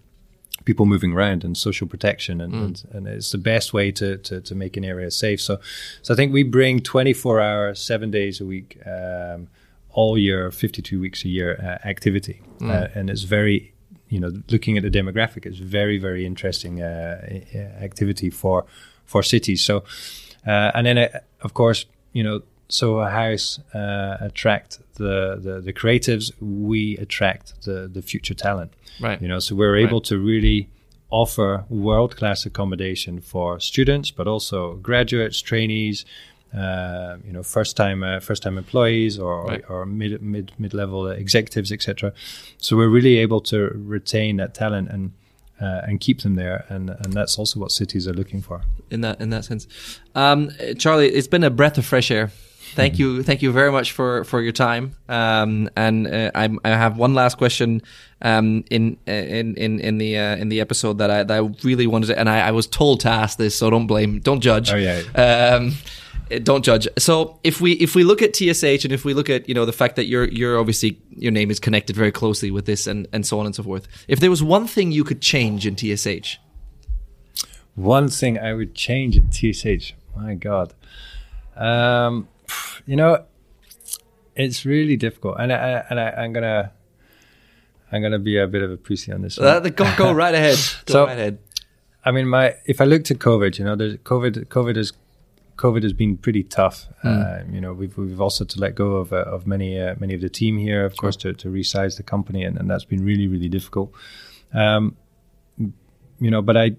[0.66, 2.64] people moving around and social protection, and, mm.
[2.64, 5.42] and, and, it's the best way to, to, to make an area safe.
[5.42, 5.60] So,
[6.02, 8.78] so I think we bring 24 hours, seven days a week.
[8.86, 9.48] Um,
[9.92, 12.42] all year, 52 weeks a year uh, activity.
[12.62, 13.74] Uh, and it's very,
[14.10, 17.20] you know, looking at the demographic, it's very, very interesting uh,
[17.56, 18.66] uh, activity for
[19.06, 19.66] for cities.
[19.66, 19.84] So,
[20.46, 21.08] uh, and then uh,
[21.42, 26.32] of course, you know, Soho House uh, attract the, the the creatives.
[26.40, 28.74] We attract the the future talent.
[29.02, 29.22] Right.
[29.22, 30.70] You know, so we're able to really
[31.10, 36.06] offer world class accommodation for students, but also graduates, trainees,
[36.56, 39.64] uh, you know, first time uh, first time employees or Right.
[39.70, 42.12] or mid mid mid level executives, etc.
[42.58, 45.12] So we're really able to retain that talent and
[45.62, 48.62] uh, and keep them there, and and that's also what cities are looking for.
[48.90, 49.68] in that in that sense.
[50.16, 52.32] Um, Charlie, it's been a breath of fresh air.
[52.76, 54.92] Thank you, thank you very much for for your time.
[55.08, 57.82] Um, and uh, I, I have one last question
[58.22, 61.88] um, in in in in the uh, in the episode that I that I really
[61.88, 64.72] wanted to, and I, I was told to ask this, so don't blame, don't judge.
[64.72, 65.02] Oh, yeah.
[65.16, 65.72] Um, uh,
[66.44, 66.88] don't judge.
[66.98, 69.66] So if we if we look at TSH and if we look at you know
[69.66, 73.08] the fact that you're you're obviously your name is connected very closely with this and
[73.12, 73.88] and so on and so forth.
[74.08, 76.38] If there was one thing you could change in TSH,
[77.76, 79.94] One thing I would change in TSH.
[80.16, 80.74] My God,
[81.56, 82.28] um,
[82.86, 83.24] you know,
[84.36, 86.72] it's really difficult, and I and I, I'm gonna
[87.92, 89.48] I'm gonna be a bit of a pussy on this one.
[89.48, 90.58] uh, go go right ahead.
[90.86, 91.38] Go So- right ahead.
[92.06, 94.46] I mean, my if I look to COVID, you know, there's COVID.
[94.48, 94.94] COVID has
[95.60, 96.88] COVID has been pretty tough.
[97.04, 100.14] Uh, you know, we've we've also to let go of uh, of many uh, many
[100.16, 103.04] of the team here, of course, to, to resize the company, and, and that's been
[103.04, 103.92] really really difficult.
[104.54, 104.96] Um,
[106.20, 106.78] you know, but I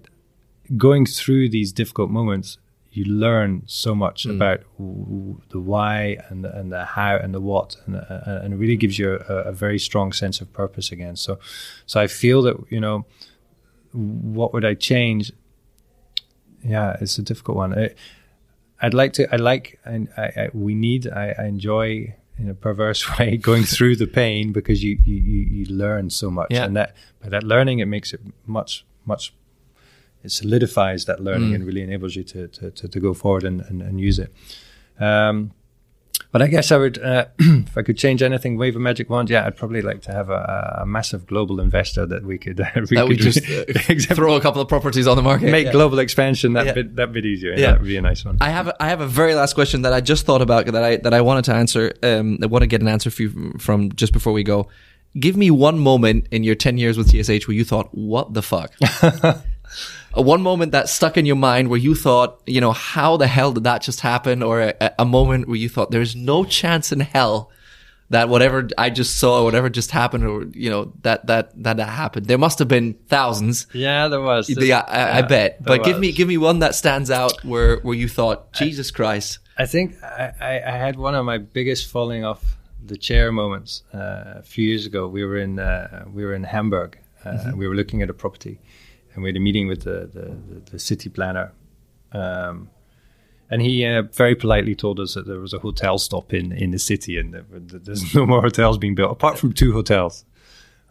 [0.77, 2.57] going through these difficult moments,
[2.91, 7.41] you learn so much about w- the why and the, and the how and the
[7.41, 10.91] what, and uh, and it really gives you a, a very strong sense of purpose
[10.91, 11.15] again.
[11.15, 11.37] So,
[11.85, 13.05] so I feel that you know
[13.93, 15.31] what would I change?
[16.63, 17.77] Yeah, it's a difficult one.
[17.77, 17.89] I,
[18.81, 19.31] I'd like to.
[19.33, 19.79] I like.
[19.85, 21.07] And I, I, we need.
[21.07, 25.65] I, I enjoy in a perverse way going through the pain because you you, you,
[25.65, 26.65] learn so much, Yeah.
[26.65, 29.33] and that by that learning it makes it much much.
[30.23, 33.61] It solidifies that learning and really enables you to to, to, to go forward and,
[33.61, 34.31] and, and use it.
[34.99, 35.51] Um,
[36.31, 39.29] but I guess I would, uh, if I could change anything, wave a magic wand.
[39.29, 42.65] Yeah, I'd probably like to have a, a massive global investor that we could, uh,
[42.89, 43.39] we that we could just
[44.09, 45.51] uh, throw a couple of properties on the market.
[45.51, 45.71] make Yeah.
[45.73, 46.73] global expansion that Yeah.
[46.73, 47.51] bit that bit easier.
[47.51, 47.59] Yeah.
[47.59, 47.71] Yeah.
[47.71, 48.37] That would be a nice one.
[48.41, 50.83] I have a, I have a very last question that I just thought about that
[50.83, 51.93] I that I wanted to answer.
[52.01, 54.67] Um, I want to get an answer for you from just before we go.
[55.19, 58.41] Give me one moment in your ten years with TSH where you thought, "What the
[58.41, 58.71] fuck."
[60.13, 63.27] A one moment that stuck in your mind where you thought, you know, how the
[63.27, 64.43] hell did that just happen?
[64.43, 67.49] Or a, a moment where you thought, there's no chance in hell
[68.09, 71.89] that whatever I just saw, whatever just happened, or you know, that that that, that
[71.89, 72.25] happened.
[72.25, 73.67] There must have been thousands.
[73.73, 74.49] yeah, there was.
[74.49, 75.63] Yeah, I, I bet.
[75.63, 78.91] there But give me give me one that stands out where where you thought, Jesus
[78.91, 79.39] Christ.
[79.57, 83.83] I think I, I, I had one of my biggest falling off the chair moments
[83.93, 85.07] uh, a few years ago.
[85.07, 86.97] We were in uh, we were in Hamburg.
[87.23, 87.57] Uh, Mm-hmm.
[87.59, 88.59] We were looking at a property,
[89.13, 91.51] and we had a meeting with the the, the, city planner.
[92.11, 92.69] Um,
[93.49, 96.71] and he uh, very politely told us that there was a hotel stop in, in
[96.71, 100.25] the city, and that that there's no more hotels being built apart from two hotels.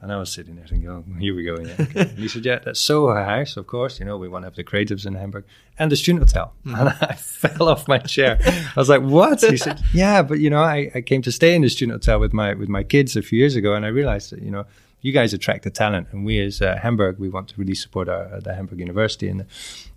[0.03, 1.59] And I was sitting there thinking, oh, here we go.
[1.59, 1.77] Yeah.
[1.81, 2.09] Okay.
[2.17, 4.01] he said, yeah, that's Soho House, of course.
[4.01, 5.45] You know, we want to have the creatives in Hamburg
[5.79, 6.55] and the student hotel.
[6.65, 8.39] And I fell off my chair.
[8.41, 9.43] I was like, what?
[9.43, 12.19] He said, yeah, but you know, I, I came to stay in the student hotel
[12.19, 14.65] with my with my kids a few years ago, and I realized that you know,
[15.03, 18.09] you guys attract the talent, and we as uh, Hamburg, we want to really support
[18.09, 19.47] our, uh, the Hamburg University, and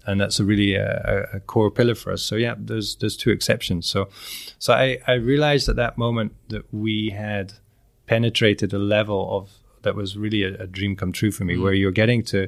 [0.05, 0.99] and that's a really uh,
[1.33, 2.21] a, a core pillar for us.
[2.21, 3.87] So yeah, there's there's two exceptions.
[3.87, 4.09] So
[4.59, 7.53] so I I realized at that moment that we had
[8.05, 9.49] penetrated a level of
[9.81, 12.47] that was really a, a dream come true for me, where you're getting to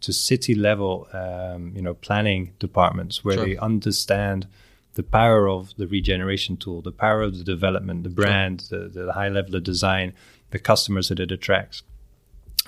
[0.00, 3.46] to city level, um, you know, planning departments where Sure.
[3.46, 4.46] they understand
[4.94, 9.12] the power of the regeneration tool, the power of the development, the brand, the, the
[9.14, 10.12] high level of design,
[10.50, 11.82] the customers that it attracts.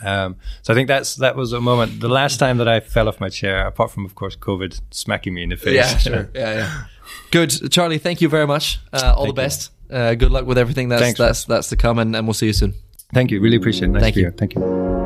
[0.05, 2.01] Um, so I think that's that was a moment.
[2.01, 5.33] The last time that I fell off my chair, apart from of course COVID smacking
[5.35, 5.75] me in the face.
[5.75, 6.31] Yeah, sure.
[6.35, 6.85] Yeah, yeah.
[7.31, 7.99] Good, Charlie.
[7.99, 8.79] Thank you very much.
[8.93, 9.33] Uh, all the Thank you.
[9.35, 9.71] best.
[9.91, 12.47] Uh, good luck with everything that's Thanks, that's that's to come, and, and we'll see
[12.47, 12.75] you soon.
[13.15, 13.41] Thank you.
[13.41, 13.93] Really appreciate it.
[13.93, 14.27] Nice Thank to be you.
[14.27, 14.37] here.
[14.37, 15.06] Thank you.